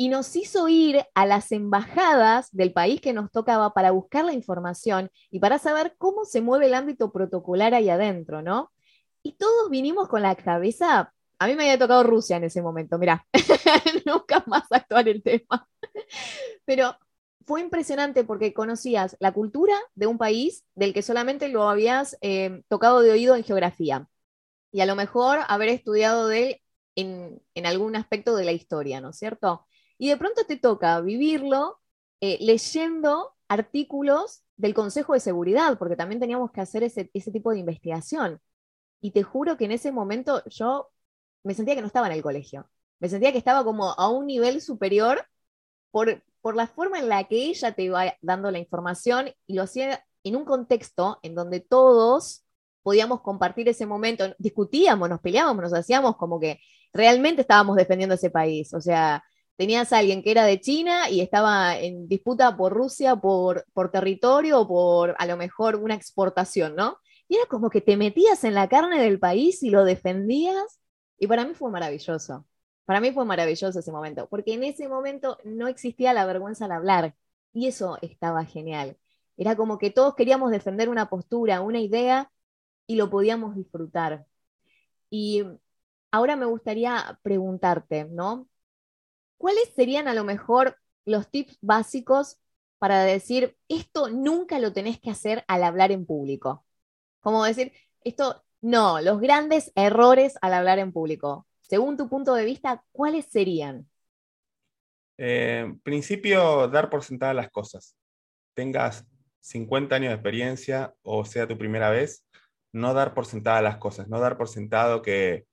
[0.00, 4.32] Y nos hizo ir a las embajadas del país que nos tocaba para buscar la
[4.32, 8.70] información y para saber cómo se mueve el ámbito protocolar ahí adentro, ¿no?
[9.24, 12.96] Y todos vinimos con la cabeza, a mí me había tocado Rusia en ese momento,
[12.98, 13.26] mirá,
[14.06, 15.68] nunca más actuar el tema.
[16.64, 16.96] Pero
[17.46, 22.62] fue impresionante porque conocías la cultura de un país del que solamente lo habías eh,
[22.68, 24.06] tocado de oído en geografía.
[24.72, 26.62] Y a lo mejor haber estudiado de él
[26.96, 29.66] en, en, algún aspecto de la historia, ¿no es cierto?
[29.98, 31.80] Y de pronto te toca vivirlo
[32.20, 37.52] eh, leyendo artículos del Consejo de Seguridad, porque también teníamos que hacer ese, ese tipo
[37.52, 38.40] de investigación.
[39.00, 40.90] Y te juro que en ese momento yo
[41.44, 42.68] me sentía que no estaba en el colegio.
[43.00, 45.26] Me sentía que estaba como a un nivel superior
[45.90, 49.62] por, por la forma en la que ella te iba dando la información y lo
[49.62, 52.44] hacía en un contexto en donde todos
[52.82, 56.60] podíamos compartir ese momento, discutíamos, nos peleábamos, nos hacíamos como que
[56.92, 58.72] realmente estábamos defendiendo ese país.
[58.74, 59.22] O sea,
[59.58, 63.90] tenías a alguien que era de China y estaba en disputa por Rusia, por, por
[63.90, 66.98] territorio o por a lo mejor una exportación, ¿no?
[67.28, 70.80] Y era como que te metías en la carne del país y lo defendías.
[71.18, 72.46] Y para mí fue maravilloso.
[72.84, 76.72] Para mí fue maravilloso ese momento, porque en ese momento no existía la vergüenza al
[76.72, 77.14] hablar.
[77.52, 78.96] Y eso estaba genial.
[79.36, 82.30] Era como que todos queríamos defender una postura, una idea,
[82.86, 84.26] y lo podíamos disfrutar.
[85.10, 85.44] Y
[86.10, 88.48] ahora me gustaría preguntarte, ¿no?
[89.38, 92.38] ¿Cuáles serían a lo mejor los tips básicos
[92.78, 96.64] para decir, esto nunca lo tenés que hacer al hablar en público?
[97.20, 97.72] Como decir,
[98.04, 101.46] esto, no, los grandes errores al hablar en público.
[101.60, 103.88] Según tu punto de vista, ¿cuáles serían?
[105.16, 107.96] Eh, principio, dar por sentadas las cosas.
[108.54, 109.04] Tengas
[109.40, 112.24] 50 años de experiencia o sea tu primera vez,
[112.72, 115.46] no dar por sentadas las cosas, no dar por sentado que,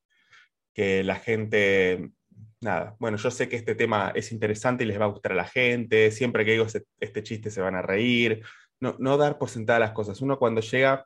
[0.73, 2.11] que la gente
[2.99, 5.45] bueno, yo sé que este tema es interesante y les va a gustar a la
[5.45, 8.43] gente, siempre que digo este, este chiste se van a reír,
[8.79, 10.21] no, dar por sentadas las cosas.
[10.21, 11.05] Uno cuando llega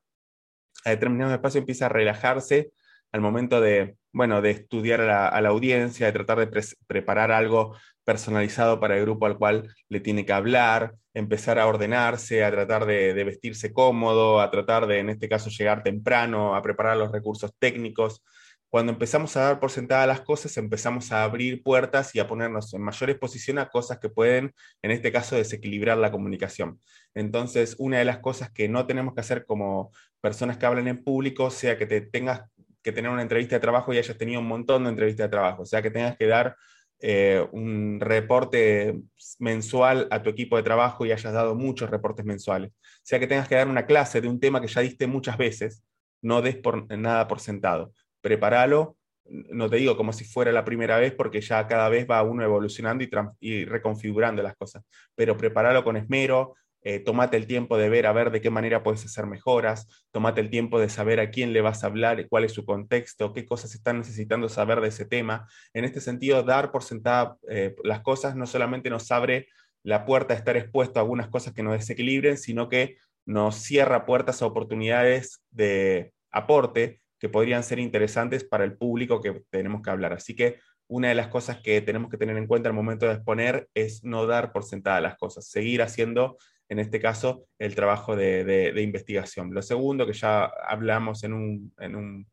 [0.86, 2.72] a determinado espacio empieza a relajarse
[3.12, 8.80] al momento de, bueno, de estudiar a la, audiencia, de tratar de preparar algo personalizado
[8.80, 13.24] para el grupo al cual le tiene que hablar, empezar a ordenarse, a tratar de
[13.24, 18.24] vestirse cómodo, a tratar de, en este caso, llegar temprano, a preparar los recursos técnicos
[18.70, 22.74] cuando empezamos a dar por sentadas las cosas, empezamos a abrir puertas y a ponernos
[22.74, 24.54] en mayor exposición a cosas que pueden,
[24.84, 26.80] en este caso, desequilibrar la comunicación.
[27.16, 31.04] Entonces, una de las cosas que no tenemos que hacer como personas que hablan en
[31.04, 32.44] público, sea que te tengas
[32.84, 35.66] que tener una entrevista de trabajo y hayas tenido un montón de entrevistas de trabajo,
[35.66, 36.56] sea que tengas que dar
[37.02, 39.02] eh, un reporte
[39.40, 42.72] mensual a tu equipo de trabajo y hayas dado muchos reportes mensuales,
[43.04, 45.84] sea que tengas que dar una clase de un tema que ya diste muchas veces,
[46.22, 48.98] no des por, nada por sentado prepáralo,
[49.30, 52.44] no te digo como si fuera la primera vez, porque ya cada vez va uno
[52.44, 53.04] evolucionando
[53.40, 54.84] y, reconfigurando las cosas,
[55.16, 58.84] pero prepáralo con esmero, eh, tomate el tiempo de ver a ver de qué manera
[58.84, 62.46] puedes hacer mejoras, tomate el tiempo de saber a quién le vas a hablar, cuál
[62.46, 65.48] es su contexto, qué cosas están necesitando saber de ese tema.
[65.74, 69.48] En este sentido, dar por sentada eh, las cosas no solamente nos abre
[69.84, 74.06] la puerta a estar expuesto a algunas cosas que nos desequilibren, sino que nos cierra
[74.06, 79.90] puertas a oportunidades de aporte que podrían ser interesantes para el público que tenemos que
[79.90, 80.14] hablar.
[80.14, 83.14] Así que una de las cosas que tenemos que tener en cuenta al momento de
[83.14, 88.16] exponer es no dar por sentada las cosas, seguir haciendo, en este caso, el trabajo
[88.16, 89.54] de, investigación.
[89.54, 92.28] Lo segundo, que ya hablamos en, un, en, un,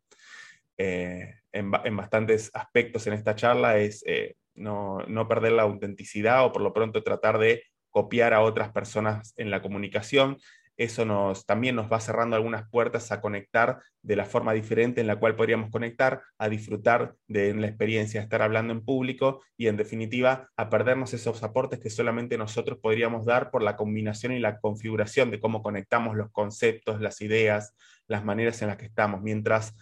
[0.79, 6.53] eh, en, bastantes aspectos en esta charla, es eh, no, no perder la autenticidad o
[6.53, 10.37] por lo pronto tratar de copiar a otras personas en la comunicación
[10.77, 15.07] eso nos, también nos va cerrando algunas puertas a conectar de la forma diferente en
[15.07, 19.77] la cual podríamos conectar, a disfrutar de la experiencia estar hablando en público y en
[19.77, 24.59] definitiva a perdernos esos aportes que solamente nosotros podríamos dar por la combinación y la
[24.61, 27.75] configuración de cómo conectamos los conceptos, las ideas,
[28.07, 29.75] las maneras en las que estamos, mientras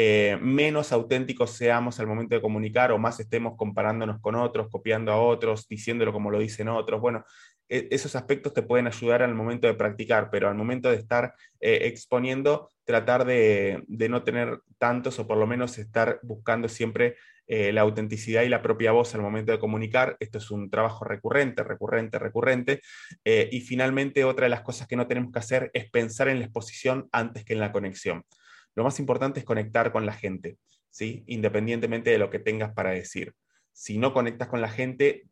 [0.00, 5.10] eh, menos auténticos seamos al momento de comunicar o más estemos comparándonos con otros, copiando
[5.10, 7.00] a otros, diciéndolo como lo dicen otros.
[7.00, 7.24] Bueno,
[7.68, 11.80] esos aspectos te pueden ayudar al momento de practicar, pero al momento de estar eh,
[11.82, 17.82] exponiendo, tratar de, no tener tantos o por lo menos estar buscando siempre eh, la
[17.82, 20.16] autenticidad y la propia voz al momento de comunicar.
[20.20, 22.80] Esto es un trabajo recurrente, recurrente, recurrente.
[23.24, 26.38] Eh, y finalmente, otra de las cosas que no tenemos que hacer es pensar en
[26.38, 28.24] la exposición antes que en la conexión.
[28.74, 30.58] Lo más importante es conectar con la gente.
[30.90, 31.22] ¿sí?
[31.26, 33.34] independientemente de lo que tengas para decir.
[33.72, 35.26] Si no conectas con la gente,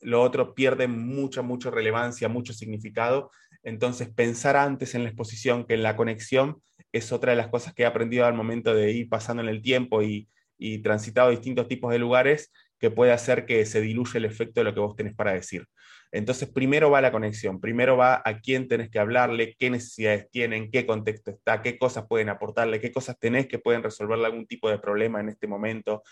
[0.00, 3.30] lo otro pierde mucha, mucha relevancia, mucho significado.
[3.62, 7.74] Entonces, pensar antes en la exposición que en la conexión es otra de las cosas
[7.74, 10.28] que he aprendido al momento de ir pasando en el tiempo y,
[10.58, 14.64] y transitado distintos tipos de lugares que puede hacer que se diluya el efecto de
[14.64, 15.66] lo que vos tenés para decir.
[16.12, 20.70] Entonces, primero va la conexión, primero va a quién tenés que hablarle, qué necesidades tienen,
[20.70, 24.70] qué contexto está, qué cosas pueden aportarle, qué cosas tenés que pueden resolverle algún tipo
[24.70, 26.02] de problema en este momento,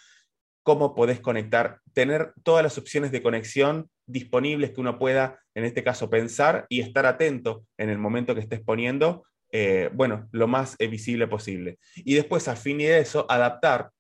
[0.65, 5.85] cómo podés conectar, tener todas las opciones de conexión disponibles que uno pueda, en este
[5.85, 10.77] caso, pensar y estar atento en el momento que estés poniendo, eh, bueno, lo más
[10.79, 11.79] visible posible.
[11.97, 13.91] Y después, a fin de eso, adaptar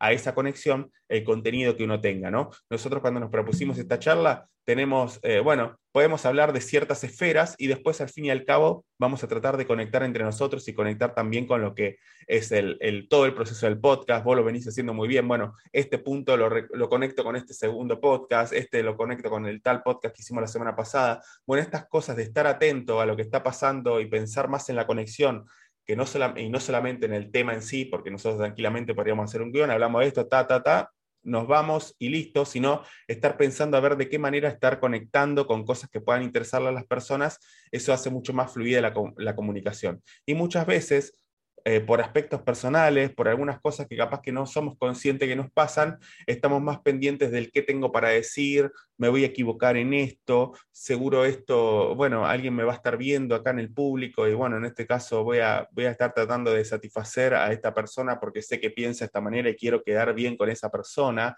[0.00, 2.50] a esa conexión el contenido que uno tenga, ¿no?
[2.68, 7.66] Nosotros cuando nos propusimos esta charla, tenemos, eh, bueno, podemos hablar de ciertas esferas y
[7.66, 11.14] después al fin y al cabo vamos a tratar de conectar entre nosotros y conectar
[11.14, 14.24] también con lo que es el, todo el proceso del podcast.
[14.24, 15.26] Vos lo venís haciendo muy bien.
[15.26, 19.60] Bueno, este punto lo, lo, conecto con este segundo podcast, este lo conecto con el
[19.60, 21.20] tal podcast que hicimos la semana pasada.
[21.44, 24.76] Bueno, estas cosas de estar atento a lo que está pasando y pensar más en
[24.76, 25.46] la conexión
[25.86, 26.04] que no
[26.36, 29.70] y no solamente en el tema en sí, porque nosotros tranquilamente podríamos hacer un guion,
[29.70, 30.90] hablamos de esto, ta, ta, ta,
[31.22, 35.64] nos vamos y listo, sino estar pensando a ver de qué manera estar conectando con
[35.64, 37.38] cosas que puedan interesarle a las personas,
[37.70, 40.02] eso hace mucho más fluida la, la comunicación.
[40.26, 41.19] Y muchas veces
[41.64, 45.50] eh, por aspectos personales, por algunas cosas que capaz que no somos conscientes que nos
[45.50, 50.52] pasan, estamos más pendientes del qué tengo para decir, me voy a equivocar en esto,
[50.70, 54.56] seguro esto, bueno, alguien me va a estar viendo acá en el público y bueno,
[54.56, 58.42] en este caso voy a, voy a estar tratando de satisfacer a esta persona porque
[58.42, 61.36] sé que piensa de esta manera y quiero quedar bien con esa persona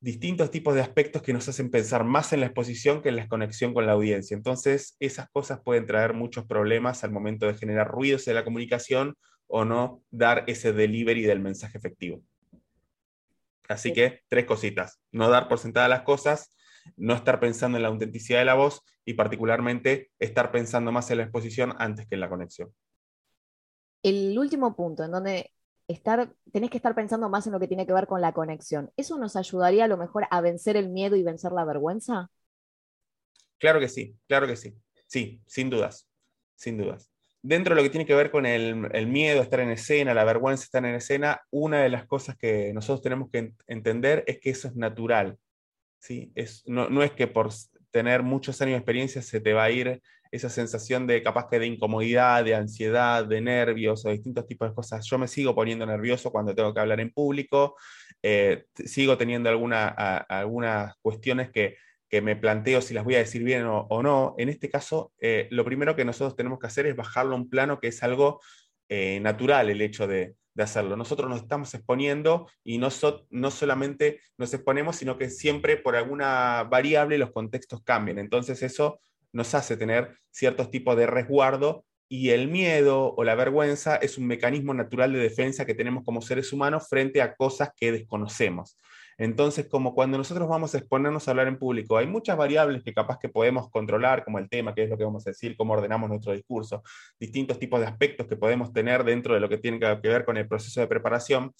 [0.00, 3.28] distintos tipos de aspectos que nos hacen pensar más en la exposición que en la
[3.28, 4.36] conexión con la audiencia.
[4.36, 9.16] Entonces, esas cosas pueden traer muchos problemas al momento de generar ruidos en la comunicación
[9.48, 12.22] o no dar ese delivery del mensaje efectivo.
[13.68, 15.00] Así que tres cositas.
[15.10, 16.56] No dar por sentadas las cosas,
[16.96, 21.18] no estar pensando en la autenticidad de la voz y particularmente estar pensando más en
[21.18, 22.72] la exposición antes que en la conexión.
[24.02, 25.50] El último punto, en donde
[25.86, 28.90] estar, tenés que estar pensando más en lo que tiene que ver con la conexión.
[28.96, 32.30] ¿Eso nos ayudaría a lo mejor a vencer el miedo y vencer la vergüenza?
[33.58, 34.74] Claro que sí, claro que sí.
[35.06, 36.08] Sí, sin dudas,
[36.54, 37.10] sin dudas
[37.42, 40.24] dentro de lo que tiene que ver con el, miedo a estar en escena, la
[40.24, 44.38] vergüenza de estar en escena, una de las cosas que nosotros tenemos que entender es
[44.40, 45.38] que eso es natural.
[46.00, 46.32] ¿sí?
[46.34, 47.50] Es, no, es que por
[47.90, 51.58] tener muchos años de experiencia se te va a ir esa sensación de capaz que
[51.58, 55.06] de incomodidad, de ansiedad, de nervios o distintos tipos de cosas.
[55.06, 57.76] Yo me sigo poniendo nervioso cuando tengo que hablar en público,
[58.22, 61.76] eh, sigo teniendo alguna, algunas cuestiones que
[62.08, 65.48] que me planteo si las voy a decir bien o, no, en este caso, eh,
[65.50, 68.40] lo primero que nosotros tenemos que hacer es bajarlo a un plano que es algo
[68.88, 70.96] eh, natural el hecho de, hacerlo.
[70.96, 72.88] Nosotros nos estamos exponiendo y no,
[73.30, 78.18] no solamente nos exponemos, sino que siempre por alguna variable los contextos cambian.
[78.18, 79.00] Entonces eso
[79.32, 84.26] nos hace tener ciertos tipos de resguardo y el miedo o la vergüenza es un
[84.26, 88.76] mecanismo natural de defensa que tenemos como seres humanos frente a cosas que desconocemos.
[89.18, 92.94] Entonces, como cuando nosotros vamos a exponernos a hablar en público, hay muchas variables que
[92.94, 95.74] capaz que podemos controlar, como el tema, qué es lo que vamos a decir, cómo
[95.74, 96.84] ordenamos nuestro discurso,
[97.18, 100.36] distintos tipos de aspectos que podemos tener dentro de lo que tiene que ver con
[100.36, 101.52] el proceso de preparación,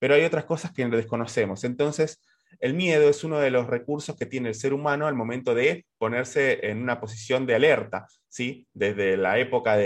[0.00, 1.62] pero hay otras cosas que desconocemos.
[1.62, 2.20] Entonces,
[2.58, 5.86] el miedo es uno de los recursos que tiene el ser humano al momento de
[5.98, 8.66] ponerse en una posición de alerta, ¿sí?
[8.72, 9.76] Desde la época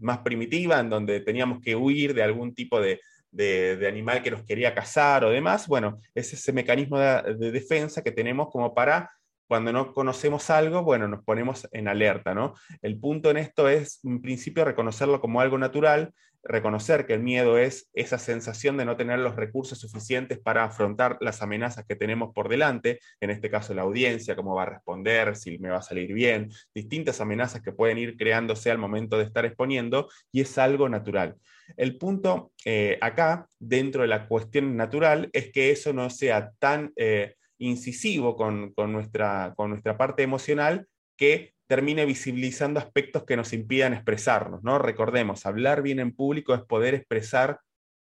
[0.00, 4.42] más primitiva, en donde teníamos que huir de algún tipo de, de, animal que nos
[4.42, 9.10] quería cazar o demás, bueno, es ese mecanismo de, defensa que tenemos como para
[9.46, 12.52] cuando no conocemos algo, bueno, nos ponemos en alerta, ¿no?
[12.82, 16.12] El punto en esto es, en principio, reconocerlo como algo natural,
[16.42, 21.18] reconocer que el miedo es esa sensación de no tener los recursos suficientes para afrontar
[21.20, 25.34] las amenazas que tenemos por delante, en este caso la audiencia, cómo va a responder,
[25.36, 29.24] si me va a salir bien, distintas amenazas que pueden ir creándose al momento de
[29.24, 31.36] estar exponiendo, y es algo natural.
[31.76, 36.92] El punto eh, acá, dentro de la cuestión natural, es que eso no sea tan
[36.96, 43.92] eh, incisivo con, nuestra, con nuestra parte emocional que termine visibilizando aspectos que nos impidan
[43.92, 44.78] expresarnos, ¿no?
[44.78, 47.60] Recordemos, hablar bien en público es poder expresar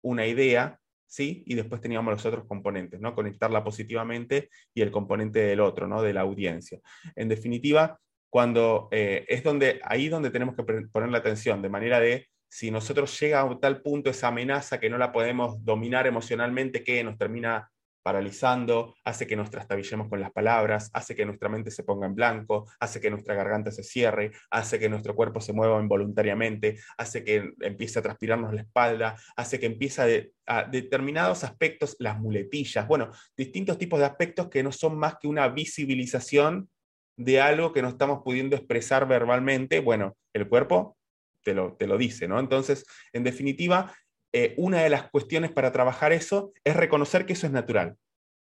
[0.01, 1.43] una idea, ¿sí?
[1.45, 3.13] Y después teníamos los otros componentes, ¿no?
[3.13, 6.01] Conectarla positivamente y el componente del otro, ¿no?
[6.01, 6.79] De la audiencia.
[7.15, 7.99] En definitiva,
[8.29, 12.69] cuando eh, es donde, ahí donde tenemos que poner la atención, de manera de si
[12.69, 17.17] nosotros llega a tal punto esa amenaza que no la podemos dominar emocionalmente, que nos
[17.17, 17.71] termina
[18.03, 22.13] paralizando, hace que nos trastabillemos con las palabras, hace que nuestra mente se ponga en
[22.13, 27.23] blanco, hace que nuestra garganta se cierre, hace que nuestro cuerpo se mueva involuntariamente, hace
[27.23, 33.09] que empiece a transpirarnos la espalda, hace que empiece a, determinados aspectos, las muletillas, bueno,
[33.35, 36.69] distintos tipos de aspectos que no son más que una visibilización
[37.17, 40.97] de algo que no estamos pudiendo expresar verbalmente, bueno, el cuerpo
[41.43, 42.39] te lo, te lo dice, ¿no?
[42.39, 43.93] Entonces, en definitiva,
[44.31, 47.95] eh, una de las cuestiones para trabajar eso es reconocer que eso es natural,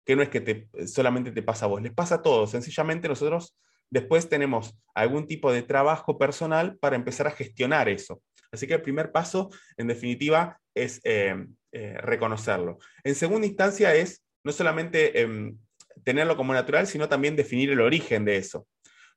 [0.05, 2.51] que no es que te, solamente te pasa a vos, les pasa a todos.
[2.51, 3.55] Sencillamente nosotros
[3.89, 8.21] después tenemos algún tipo de trabajo personal para empezar a gestionar eso.
[8.51, 11.35] Así que el primer paso, en definitiva, es eh,
[11.71, 12.79] eh, reconocerlo.
[13.03, 15.57] En segunda instancia es no solamente em,
[16.03, 18.67] tenerlo como natural, sino también definir el origen de eso.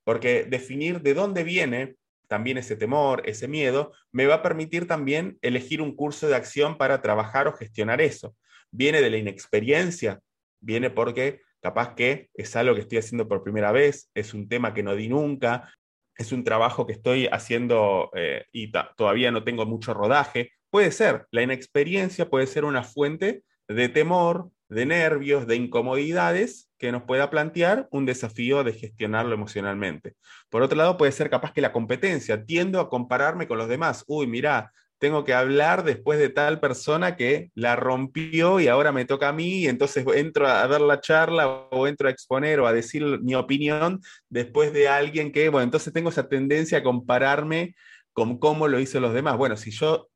[0.04, 1.96] Porque definir de dónde viene
[2.30, 6.78] también ese temor, ese miedo, me va a permitir también elegir un curso de acción
[6.78, 8.36] para trabajar o gestionar eso.
[8.70, 10.20] Viene de la inexperiencia,
[10.60, 14.72] viene porque capaz que es algo que estoy haciendo por primera vez, es un tema
[14.72, 15.74] que no di nunca,
[16.16, 20.52] es un trabajo que estoy haciendo eh, y todavía no tengo mucho rodaje.
[20.70, 26.92] Puede ser, la inexperiencia puede ser una fuente de temor, de nervios, de incomodidades que
[26.92, 30.14] nos pueda plantear un desafío de gestionarlo emocionalmente.
[30.48, 34.04] Por otro lado, puede ser capaz que la competencia, tiendo a compararme con los demás.
[34.06, 39.06] Uy, mira, tengo que hablar después de tal persona que la rompió y ahora me
[39.06, 42.66] toca a mí, y entonces entro a dar la charla o entro a exponer o
[42.66, 47.74] a decir mi opinión después de alguien que, bueno, entonces tengo esa tendencia a compararme
[48.12, 49.36] con cómo lo hizo los demás.
[49.36, 50.10] Bueno, si yo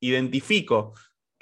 [0.00, 0.94] identifico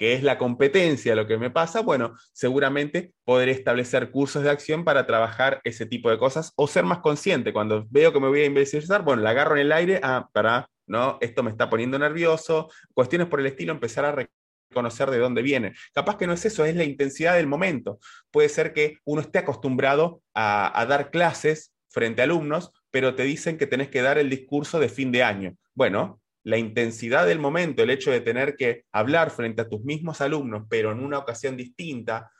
[0.03, 4.83] que es la competencia lo que me pasa, bueno, seguramente podré establecer cursos de acción
[4.83, 7.53] para trabajar ese tipo de cosas o ser más consciente.
[7.53, 10.67] Cuando veo que me voy a imbecilizar, bueno, la agarro en el aire, ah, para,
[10.87, 11.17] ¿no?
[11.21, 14.27] Esto me está poniendo nervioso, cuestiones por el estilo, empezar a
[14.69, 15.73] reconocer de dónde viene.
[15.93, 17.99] Capaz que no es eso, es la intensidad del momento.
[18.29, 23.23] Puede ser que uno esté acostumbrado a, a dar clases frente a alumnos, pero te
[23.23, 25.55] dicen que tenés que dar el discurso de fin de año.
[25.73, 30.21] Bueno, la intensidad del momento, el hecho de tener que hablar frente a tus mismos
[30.21, 32.31] alumnos, pero en una ocasión distinta,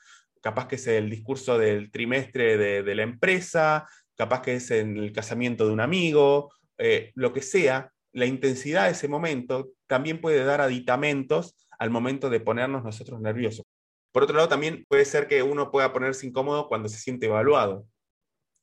[0.42, 5.14] capaz que es el discurso del trimestre de, la empresa, capaz que es en el
[5.14, 10.44] casamiento de un amigo, eh, lo que sea, la intensidad de ese momento también puede
[10.44, 13.66] dar aditamentos al momento de ponernos nosotros nerviosos.
[14.12, 17.88] Por otro lado, también puede ser que uno pueda ponerse incómodo cuando se siente evaluado.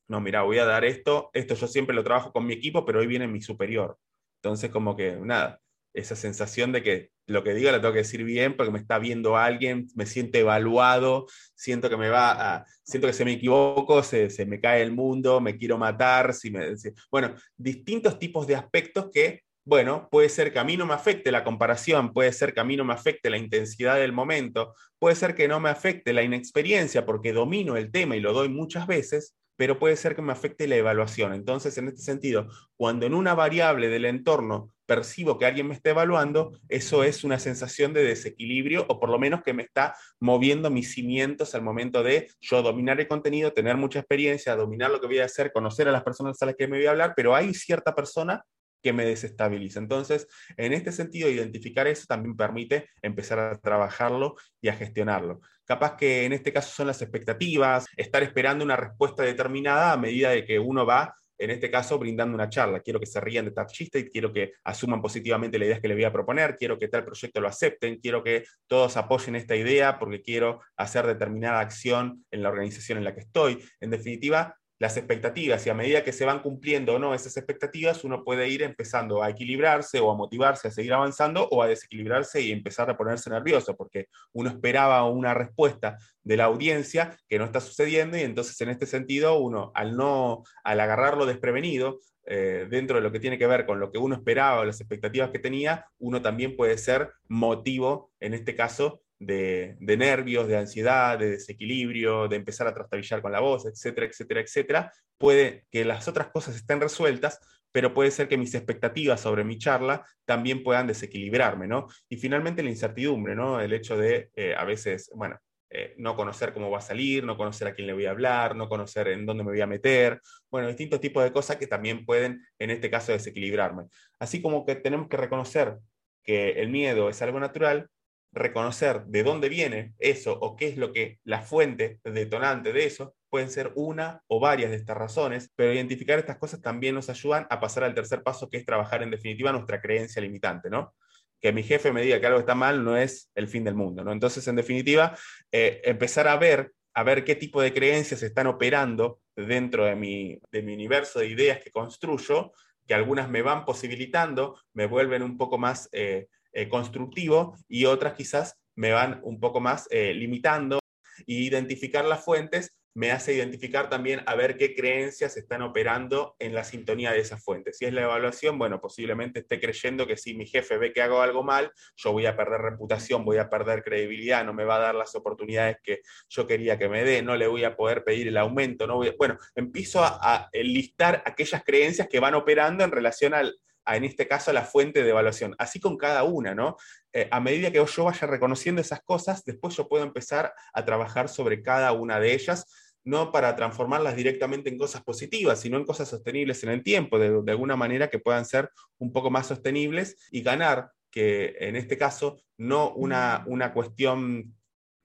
[0.06, 3.00] No, mira, voy a dar esto, esto yo siempre lo trabajo con mi equipo, pero
[3.00, 3.98] hoy viene mi superior.
[4.42, 5.60] Entonces, como que, nada,
[5.94, 8.98] esa sensación de que lo que diga lo tengo que decir bien porque me está
[8.98, 14.30] viendo alguien, me siento evaluado, siento que me va siento que si me equivoco, se,
[14.30, 16.74] se me cae el mundo, me quiero matar, si me,
[17.10, 21.30] bueno, distintos tipos de aspectos que, bueno, puede ser que a mí no me afecte
[21.30, 25.14] la comparación, puede ser que a mí no me afecte la intensidad del momento, puede
[25.14, 28.88] ser que no me afecte la inexperiencia porque domino el tema y lo doy muchas
[28.88, 31.34] veces, pero puede ser que me afecte la evaluación.
[31.34, 32.48] Entonces, en este sentido,
[32.78, 37.38] cuando en una variable del entorno percibo que alguien me está evaluando, eso es una
[37.38, 42.02] sensación de desequilibrio o por lo menos que me está moviendo mis cimientos al momento
[42.02, 45.86] de yo dominar el contenido, tener mucha experiencia, dominar lo que voy a hacer, conocer
[45.88, 48.42] a las personas a las que me voy a hablar, pero hay cierta persona
[48.82, 49.78] que me desestabiliza.
[49.78, 55.40] Entonces, en este sentido, identificar eso también permite empezar a trabajarlo y a gestionarlo.
[55.70, 60.30] Capaz que en este caso son las expectativas, estar esperando una respuesta determinada a medida
[60.30, 62.80] de que uno va, en este caso, brindando una charla.
[62.80, 65.94] Quiero que se rían de tal chiste, quiero que asuman positivamente la idea que le
[65.94, 69.96] voy a proponer, quiero que tal proyecto lo acepten, quiero que todos apoyen esta idea
[70.00, 73.64] porque quiero hacer determinada acción en la organización en la que estoy.
[73.78, 78.02] En definitiva, las expectativas y a medida que se van cumpliendo o no esas expectativas,
[78.02, 82.40] uno puede ir empezando a equilibrarse o a motivarse a seguir avanzando o a desequilibrarse
[82.40, 87.44] y empezar a ponerse nervioso porque uno esperaba una respuesta de la audiencia que no
[87.44, 92.96] está sucediendo y entonces en este sentido uno al no, al agarrarlo desprevenido, eh, dentro
[92.96, 95.40] de lo que tiene que ver con lo que uno esperaba o las expectativas que
[95.40, 102.26] tenía, uno también puede ser motivo, en este caso, de, nervios, de ansiedad, de desequilibrio,
[102.26, 106.56] de empezar a trastabillar con la voz, etcétera, etcétera, etcétera, puede que las otras cosas
[106.56, 107.38] estén resueltas,
[107.70, 111.86] pero puede ser que mis expectativas sobre mi charla también puedan desequilibrarme, ¿no?
[112.08, 113.60] Y finalmente la incertidumbre, ¿no?
[113.60, 117.36] El hecho de eh, a veces, bueno, eh, no conocer cómo va a salir, no
[117.36, 120.20] conocer a quién le voy a hablar, no conocer en dónde me voy a meter,
[120.50, 123.84] bueno, distintos tipos de cosas que también pueden, en este caso, desequilibrarme.
[124.18, 125.76] Así como que tenemos que reconocer
[126.24, 127.88] que el miedo es algo natural,
[128.32, 133.14] reconocer de dónde viene eso o qué es lo que la fuente detonante de eso,
[133.28, 137.46] pueden ser una o varias de estas razones, pero identificar estas cosas también nos ayudan
[137.50, 140.94] a pasar al tercer paso, que es trabajar en definitiva nuestra creencia limitante, ¿no?
[141.40, 144.04] Que mi jefe me diga que algo está mal no es el fin del mundo,
[144.04, 144.12] ¿no?
[144.12, 145.16] Entonces, en definitiva,
[145.52, 150.38] eh, empezar a ver a ver qué tipo de creencias están operando dentro de mi,
[150.50, 152.52] de mi universo de ideas que construyo,
[152.86, 158.14] que algunas me van posibilitando, me vuelven un poco más eh, eh, constructivo y otras
[158.14, 160.78] quizás me van un poco más eh, limitando.
[161.26, 166.54] Y identificar las fuentes me hace identificar también a ver qué creencias están operando en
[166.54, 167.78] la sintonía de esas fuentes.
[167.78, 171.22] Si es la evaluación, bueno, posiblemente esté creyendo que si mi jefe ve que hago
[171.22, 174.80] algo mal, yo voy a perder reputación, voy a perder credibilidad, no me va a
[174.80, 178.26] dar las oportunidades que yo quería que me dé, no le voy a poder pedir
[178.28, 182.90] el aumento, no voy bueno, empiezo a, a listar aquellas creencias que van operando en
[182.90, 183.56] relación al,
[183.86, 185.54] en este caso, a la fuente de evaluación.
[185.58, 186.76] Así con cada una, ¿no?
[187.12, 191.28] Eh, a medida que yo vaya reconociendo esas cosas, después yo puedo empezar a trabajar
[191.28, 192.66] sobre cada una de ellas,
[193.02, 197.42] no para transformarlas directamente en cosas positivas, sino en cosas sostenibles en el tiempo, de,
[197.42, 201.96] de alguna manera que puedan ser un poco más sostenibles y ganar que en este
[201.98, 204.54] caso no una, una cuestión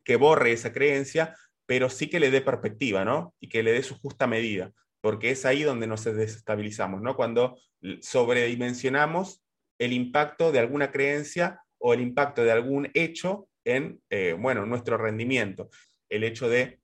[0.04, 3.34] que borre esa creencia, pero sí que le dé perspectiva, ¿no?
[3.40, 4.72] Y que le dé su justa medida
[5.06, 7.16] porque es ahí donde nos desestabilizamos, ¿no?
[7.16, 7.60] Cuando
[8.02, 9.44] sobredimensionamos
[9.78, 14.98] el impacto de alguna creencia o el impacto de algún hecho en, eh, bueno, nuestro
[14.98, 15.70] rendimiento.
[16.10, 16.80] El hecho de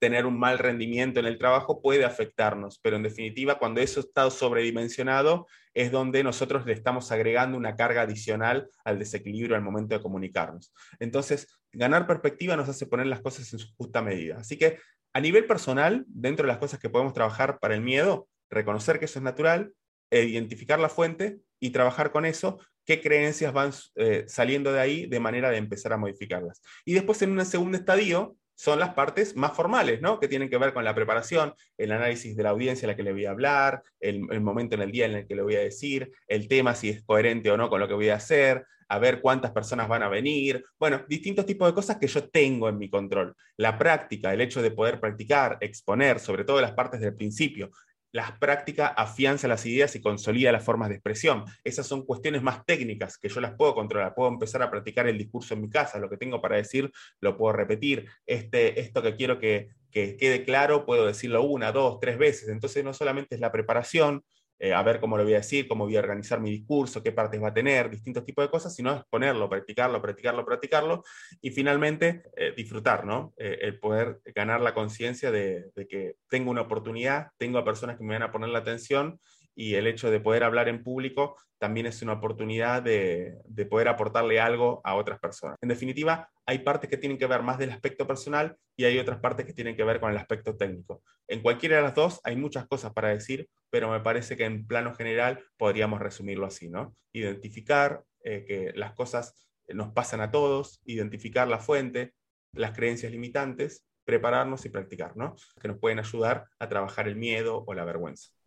[0.00, 4.28] tener un mal rendimiento en el trabajo puede afectarnos, pero en definitiva, cuando eso está
[4.32, 10.02] sobredimensionado, es donde nosotros le estamos agregando una carga adicional al desequilibrio al momento de
[10.02, 10.72] comunicarnos.
[10.98, 14.38] Entonces, ganar perspectiva nos hace poner las cosas en su justa medida.
[14.38, 14.80] Así que
[15.18, 19.06] a nivel personal, dentro de las cosas que podemos trabajar para el miedo, reconocer que
[19.06, 19.72] eso es natural,
[20.12, 25.18] identificar la fuente y trabajar con eso, qué creencias van eh, saliendo de ahí de
[25.18, 26.62] manera de empezar a modificarlas.
[26.84, 30.18] Y después en un segundo estadio son las partes más formales, ¿no?
[30.18, 33.04] Que tienen que ver con la preparación, el análisis de la audiencia a la que
[33.04, 35.60] le voy a hablar, el, momento en el día en el que le voy a
[35.60, 38.98] decir, el tema si es coherente o no con lo que voy a hacer, a
[38.98, 42.78] ver cuántas personas van a venir, bueno, distintos tipos de cosas que yo tengo en
[42.78, 43.36] mi control.
[43.56, 47.70] La práctica, el hecho de poder practicar, exponer, sobre todo las partes del principio,
[48.12, 51.44] la práctica afianza las ideas y consolida las formas de expresión.
[51.64, 54.14] Esas son cuestiones más técnicas que yo las puedo controlar.
[54.14, 56.90] Puedo empezar a practicar el discurso en mi casa, lo que tengo para decir
[57.20, 58.06] lo puedo repetir.
[58.26, 62.48] Este, esto que quiero que, que quede claro, puedo decirlo una, dos, tres veces.
[62.48, 64.24] Entonces no solamente es la preparación,
[64.58, 67.12] eh, a ver cómo lo voy a decir, cómo voy a organizar mi discurso, qué
[67.12, 71.04] partes va a tener, distintos tipos de cosas, sino exponerlo, practicarlo, practicarlo, practicarlo
[71.40, 73.34] y finalmente eh, disfrutar, ¿no?
[73.36, 77.96] Eh, el poder ganar la conciencia de, de, que tengo una oportunidad, tengo a personas
[77.96, 79.20] que me van a poner la atención
[79.58, 83.88] y el hecho de poder hablar en público también es una oportunidad de, de, poder
[83.88, 85.56] aportarle algo a otras personas.
[85.60, 89.18] En definitiva, hay partes que tienen que ver más del aspecto personal y hay otras
[89.18, 91.02] partes que tienen que ver con el aspecto técnico.
[91.26, 94.64] En cualquiera de las dos hay muchas cosas para decir, pero me parece que en
[94.64, 96.94] plano general podríamos resumirlo así, ¿no?
[97.12, 102.14] Identificar eh, que las cosas nos pasan a todos, identificar la fuente,
[102.52, 105.34] las creencias limitantes, prepararnos y practicar, ¿no?
[105.60, 108.37] Que nos pueden ayudar a trabajar el miedo o la vergüenza.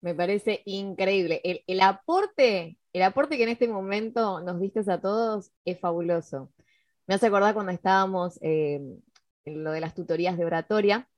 [0.00, 1.40] Me parece increíble.
[1.44, 6.52] El, el, aporte, el aporte que en este momento nos diste a todos es fabuloso.
[7.06, 8.80] Me hace acordar cuando estábamos eh,
[9.44, 11.08] en lo de las tutorías de oratoria,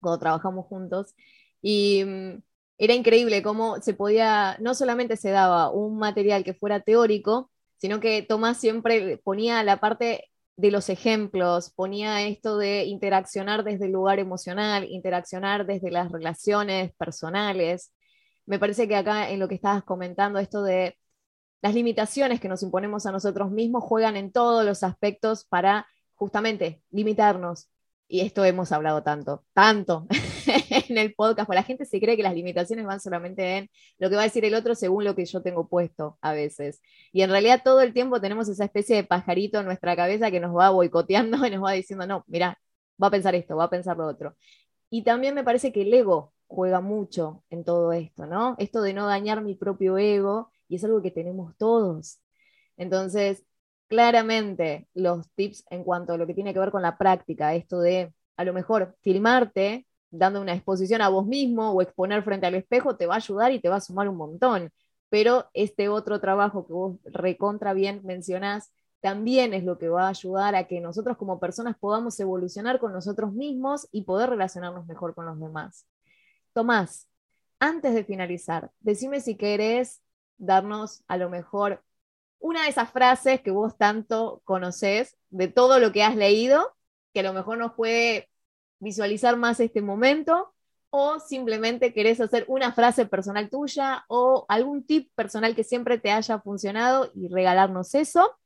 [0.00, 1.14] cuando trabajamos juntos,
[1.62, 2.42] y mm,
[2.78, 8.00] era increíble cómo se podía, no solamente se daba un material que fuera teórico, sino
[8.00, 13.92] que Tomás siempre ponía la parte de los ejemplos, ponía esto de interaccionar desde el
[13.92, 17.92] lugar emocional, interaccionar desde las relaciones personales
[18.52, 20.98] me parece que acá en lo que estabas comentando, esto de
[21.62, 25.86] las limitaciones que nos imponemos a nosotros mismos juegan en todos los aspectos para
[26.16, 27.70] justamente limitarnos.
[28.08, 30.06] Y esto hemos hablado tanto, tanto
[30.90, 34.10] en el podcast, porque la gente se cree que las limitaciones van solamente en lo
[34.10, 36.82] que va a decir el otro según lo que yo tengo puesto a veces.
[37.10, 40.40] Y en realidad todo el tiempo tenemos esa especie de pajarito en nuestra cabeza que
[40.40, 42.58] nos va boicoteando y nos va diciendo, no, mira,
[43.02, 44.36] va a pensar esto, va a pensar lo otro.
[44.92, 48.56] Y también me parece que el ego juega mucho en todo esto, ¿no?
[48.58, 52.20] Esto de no dañar mi propio ego, y es algo que tenemos todos.
[52.76, 53.42] Entonces,
[53.88, 57.80] claramente los tips en cuanto a lo que tiene que ver con la práctica, esto
[57.80, 62.54] de a lo mejor filmarte dando una exposición a vos mismo o exponer frente al
[62.54, 64.70] espejo te va a ayudar y te va a sumar un montón.
[65.08, 68.72] Pero este otro trabajo que vos recontra bien mencionás
[69.02, 72.92] también es lo que va a ayudar a que nosotros como personas podamos evolucionar con
[72.92, 75.86] nosotros mismos y poder relacionarnos mejor con los demás.
[76.54, 77.08] Tomás,
[77.58, 80.00] antes de finalizar, decime si querés
[80.38, 81.82] darnos a lo mejor
[82.38, 86.76] una de esas frases que vos tanto conocés de todo lo que has leído,
[87.12, 88.30] que a lo mejor nos puede
[88.78, 90.54] visualizar más este momento,
[90.90, 96.12] o simplemente querés hacer una frase personal tuya o algún tip personal que siempre te
[96.12, 98.38] haya funcionado y regalarnos eso.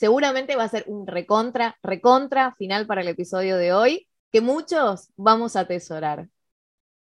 [0.00, 5.10] Seguramente va a ser un recontra, recontra final para el episodio de hoy que muchos
[5.14, 6.26] vamos a atesorar.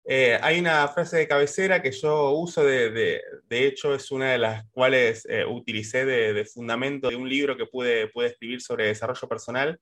[0.06, 4.38] Eh, hay una frase de cabecera que yo uso, de, de, hecho es una de
[4.38, 9.28] las cuales eh, utilicé de, fundamento de un libro que pude, pude, escribir sobre desarrollo
[9.28, 9.80] personal.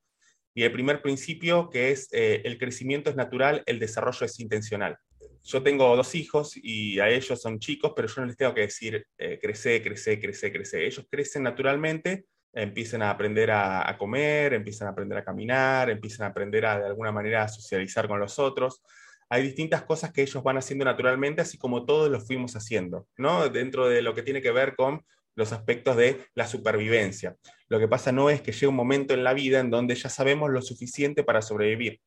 [0.53, 4.97] Y el primer principio que es eh, el crecimiento es natural, el desarrollo es intencional.
[5.43, 8.61] Yo tengo dos hijos y a ellos son chicos, pero yo no les tengo que
[8.61, 10.85] decir crece, crece, crece, crece.
[10.85, 16.29] Ellos crecen naturalmente, empiezan a aprender a, comer, empiezan a aprender a caminar, empiezan a
[16.29, 18.81] aprender a de alguna manera a socializar con los otros
[19.31, 23.47] hay distintas cosas que ellos van haciendo naturalmente, así como todos lo fuimos haciendo, ¿no?
[23.47, 27.37] Dentro de lo que tiene que ver con los aspectos de la supervivencia.
[27.69, 30.09] Lo que pasa no es que llegue un momento en la vida en donde ya
[30.09, 32.01] sabemos lo suficiente para sobrevivir.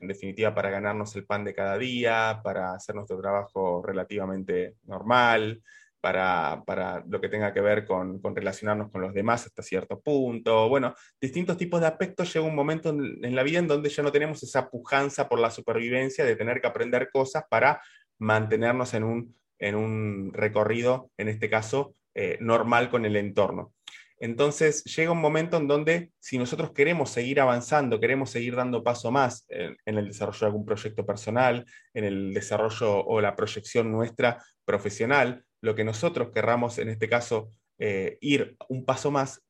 [0.00, 5.62] En definitiva, para ganarnos el pan de cada día, para hacer nuestro trabajo relativamente normal,
[6.04, 10.68] para, lo que tenga que ver con, relacionarnos con los demás hasta cierto punto.
[10.68, 12.30] Bueno, distintos tipos de aspectos.
[12.30, 15.50] Llega un momento en, la vida en donde ya no tenemos esa pujanza por la
[15.50, 17.80] supervivencia de tener que aprender cosas para
[18.18, 23.72] mantenernos en un, en un recorrido, en este caso, eh, normal con el entorno.
[24.18, 29.10] Entonces llega un momento en donde si nosotros queremos seguir avanzando, queremos seguir dando paso
[29.10, 34.42] más en, el desarrollo de algún proyecto personal, en el desarrollo o la proyección nuestra
[34.64, 37.48] profesional, lo que nosotros querramos, en este caso,
[37.78, 39.42] eh, ir un paso más,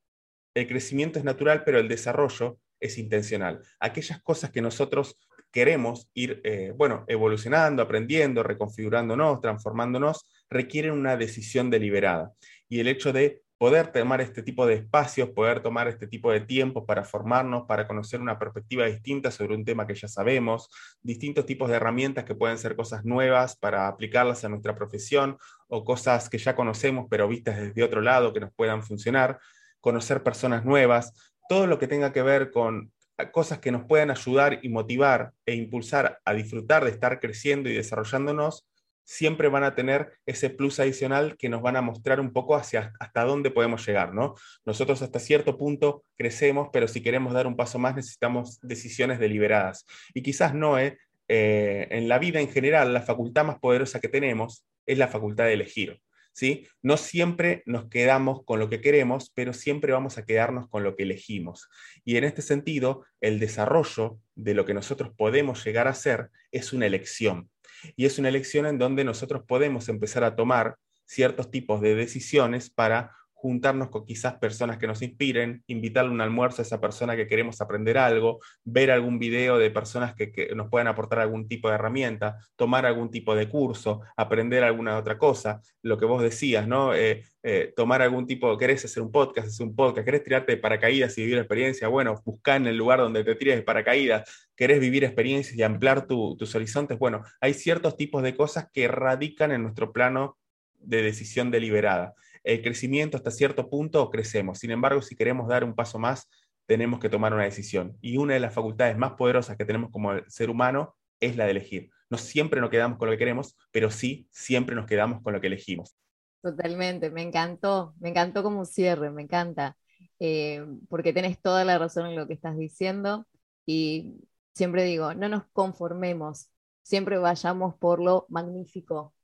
[0.55, 3.61] el crecimiento es natural, pero el desarrollo es intencional.
[3.81, 5.19] Aquellas cosas que nosotros
[5.51, 12.33] queremos ir, eh, bueno, evolucionando, aprendiendo, reconfigurándonos, transformándonos, requieren una decisión deliberada.
[12.69, 16.41] Y el hecho de poder tomar este tipo de espacios, poder tomar este tipo de
[16.41, 20.69] tiempos para formarnos, para conocer una perspectiva distinta sobre un tema que ya sabemos,
[21.03, 25.39] distintos tipos de herramientas que pueden ser cosas nuevas para aplicarlas a nuestra profesión
[25.69, 29.39] o cosas que ya conocemos pero vistas desde otro lado que nos puedan funcionar,
[29.81, 32.93] conocer personas nuevas, todo lo que tenga que ver con
[33.33, 37.75] cosas que nos puedan ayudar y motivar e impulsar a disfrutar de estar creciendo y
[37.75, 38.67] desarrollándonos,
[39.05, 42.93] siempre van a tener ese plus adicional que nos van a mostrar un poco hacia
[42.99, 44.35] hasta dónde podemos llegar, ¿no?
[44.65, 49.87] Nosotros hasta cierto punto crecemos, pero si queremos dar un paso más necesitamos decisiones deliberadas.
[50.15, 50.99] Y quizás no, ¿eh?
[51.29, 55.45] Eh, en la vida en general, la facultad más poderosa que tenemos es la facultad
[55.45, 56.01] de elegir.
[56.37, 56.67] ¿Sí?
[56.83, 60.97] No siempre nos quedamos con lo que queremos, pero siempre vamos a quedarnos con lo
[60.97, 61.69] que elegimos.
[62.05, 66.73] Y en este sentido, el desarrollo de lo que nosotros podemos llegar a ser es
[66.73, 67.51] una elección
[67.97, 72.71] y es una elección en donde nosotros podemos empezar a tomar ciertos tipos de decisiones
[72.71, 73.13] para
[73.45, 77.61] juntarnos con quizás personas que nos inspiren, invitarle un almuerzo a esa persona que queremos
[77.61, 82.39] aprender algo, ver algún video de personas que, nos puedan aportar algún tipo de herramienta,
[82.57, 86.95] tomar algún tipo de curso, aprender alguna otra cosa, lo que vos decías, ¿no?
[86.95, 90.59] Eh, eh, tomar algún tipo, querés hacer un podcast, hacer un podcast, querés tirarte de
[90.59, 94.81] paracaídas y vivir experiencia, bueno, buscar en el lugar donde te tires de paracaídas, querés
[94.81, 99.63] vivir experiencias y ampliar tus horizontes, bueno, hay ciertos tipos de cosas que radican en
[99.63, 100.39] nuestro plano
[100.79, 104.59] de decisión deliberada el crecimiento hasta cierto punto crecemos.
[104.59, 106.29] Sin embargo, si queremos dar un paso más,
[106.67, 107.97] tenemos que tomar una decisión.
[108.01, 111.53] Y una de las facultades más poderosas que tenemos como ser humano es la de
[111.53, 111.91] elegir.
[112.11, 115.41] No siempre nos quedamos con lo que queremos, pero sí siempre nos quedamos con lo
[115.41, 115.97] que elegimos.
[116.43, 119.79] Totalmente, me encantó, me encantó como cierre, me encanta,
[120.21, 123.27] eh, porque tenés toda la razón en lo que estás diciendo
[123.65, 124.13] y
[124.55, 126.49] siempre digo, no nos conformemos,
[126.83, 129.15] siempre vayamos por lo magnífico,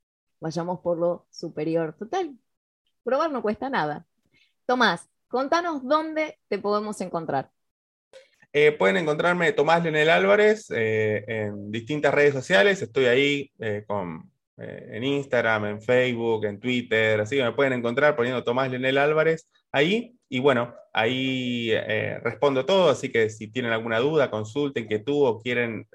[0.40, 1.94] vayamos por lo superior.
[1.98, 2.34] Total,
[3.04, 4.06] probar no cuesta nada.
[4.66, 7.50] Tomás, contanos dónde te podemos encontrar.
[8.52, 12.82] Eh, pueden encontrarme Tomás Leonel Álvarez eh, en distintas redes sociales.
[12.82, 17.20] Estoy ahí eh, con, en Instagram, en Facebook, en Twitter.
[17.20, 20.16] Así que me pueden encontrar poniendo Tomás Leonel Álvarez ahí.
[20.28, 21.72] Y bueno, ahí
[22.22, 22.90] respondo todo.
[22.90, 25.86] Así que si tienen alguna duda, consulten, inquietud o quieren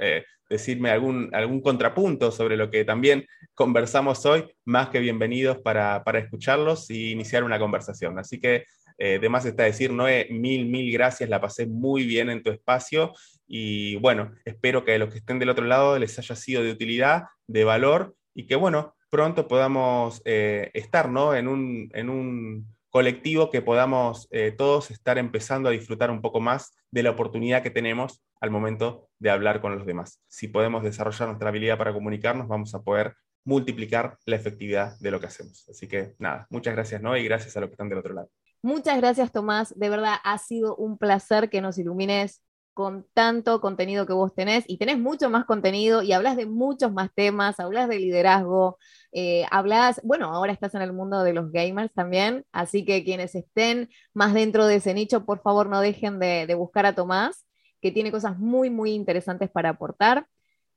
[0.50, 6.90] decirme algún, algún contrapunto sobre lo que también conversamos hoy, más que bienvenidos para, escucharlos
[6.90, 8.20] y iniciar una conversación.
[8.20, 8.66] Así que,
[8.98, 12.52] eh, de más está decir, Noé, mil, mil gracias, la pasé muy bien en tu
[12.52, 13.14] espacio
[13.48, 16.72] y bueno, espero que a los que estén del otro lado les haya sido de
[16.72, 21.36] utilidad, de valor y que bueno, pronto podamos eh, estar ¿no?
[21.36, 26.39] en, un, en un colectivo que podamos eh, todos estar empezando a disfrutar un poco
[26.39, 30.22] más de la oportunidad que tenemos al momento de hablar con los demás.
[30.30, 35.20] Si podemos desarrollar nuestra habilidad para comunicarnos, vamos a poder multiplicar la efectividad de lo
[35.20, 35.68] que hacemos.
[35.68, 37.18] Así que nada, muchas gracias, ¿no?
[37.18, 38.30] Y gracias a los que están del otro lado.
[38.62, 39.78] Muchas gracias, Tomás.
[39.78, 42.45] De verdad, ha sido un placer que nos ilumines
[42.76, 46.94] con tanto contenido que vos tenés y tenés mucho más contenido y hablas de muchos
[46.94, 48.78] más temas, hablas de liderazgo,
[49.12, 53.34] eh, hablas, bueno, ahora estás en el mundo de los gamers también, así que quienes
[53.34, 57.46] estén más dentro de ese nicho, por favor no dejen de buscar a Tomás
[57.86, 60.26] que tiene cosas muy, muy interesantes para aportar.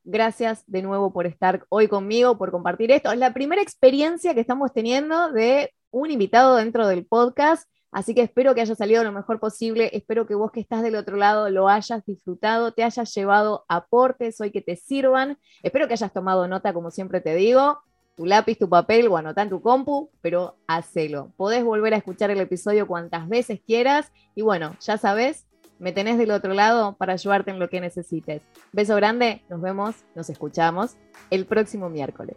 [0.04, 3.10] Gracias de nuevo por estar hoy conmigo, por compartir esto.
[3.10, 8.22] Es la primera experiencia que estamos teniendo de un invitado dentro del podcast, así que
[8.22, 9.90] espero que haya salido lo mejor posible.
[9.92, 14.40] Espero que vos que estás del otro lado lo hayas disfrutado, te hayas llevado aportes
[14.40, 15.38] hoy que te sirvan.
[15.62, 17.80] Espero que hayas tomado nota, como siempre te digo
[18.18, 21.30] tu lápiz, tu papel o anotá tu compu, pero hacelo.
[21.36, 25.46] Podés volver a escuchar el episodio cuantas veces quieras y bueno, ya sabes,
[25.78, 28.42] me tenés del otro lado para ayudarte en lo que necesites.
[28.72, 30.96] Beso grande, nos vemos, nos escuchamos
[31.30, 32.36] el próximo miércoles.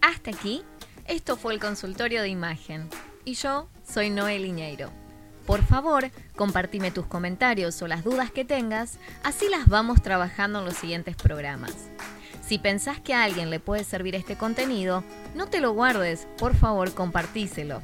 [0.00, 0.64] Hasta aquí,
[1.08, 2.88] esto fue el consultorio de imagen
[3.24, 4.90] y yo soy Noel Iñeiro.
[5.46, 10.64] Por favor, compartime tus comentarios o las dudas que tengas, así las vamos trabajando en
[10.64, 11.72] los siguientes programas.
[12.44, 15.04] Si pensás que a alguien le puede servir este contenido,
[15.34, 17.82] no te lo guardes, por favor compartíselo.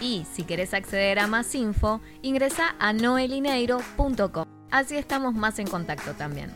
[0.00, 4.44] Y si querés acceder a más info, ingresa a noelineiro.com.
[4.70, 6.52] Así estamos más en contacto también.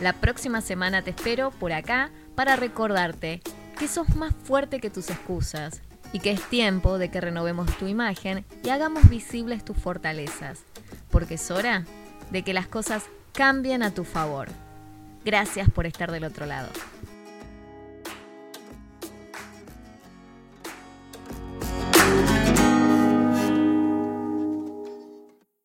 [0.00, 3.42] La próxima semana te espero por acá para recordarte
[3.78, 5.80] que sos más fuerte que tus excusas
[6.12, 10.60] y que es tiempo de que renovemos tu imagen y hagamos visibles tus fortalezas,
[11.10, 11.84] porque es hora
[12.30, 14.48] de que las cosas cambien a tu favor.
[15.24, 16.68] Gracias por estar del otro lado.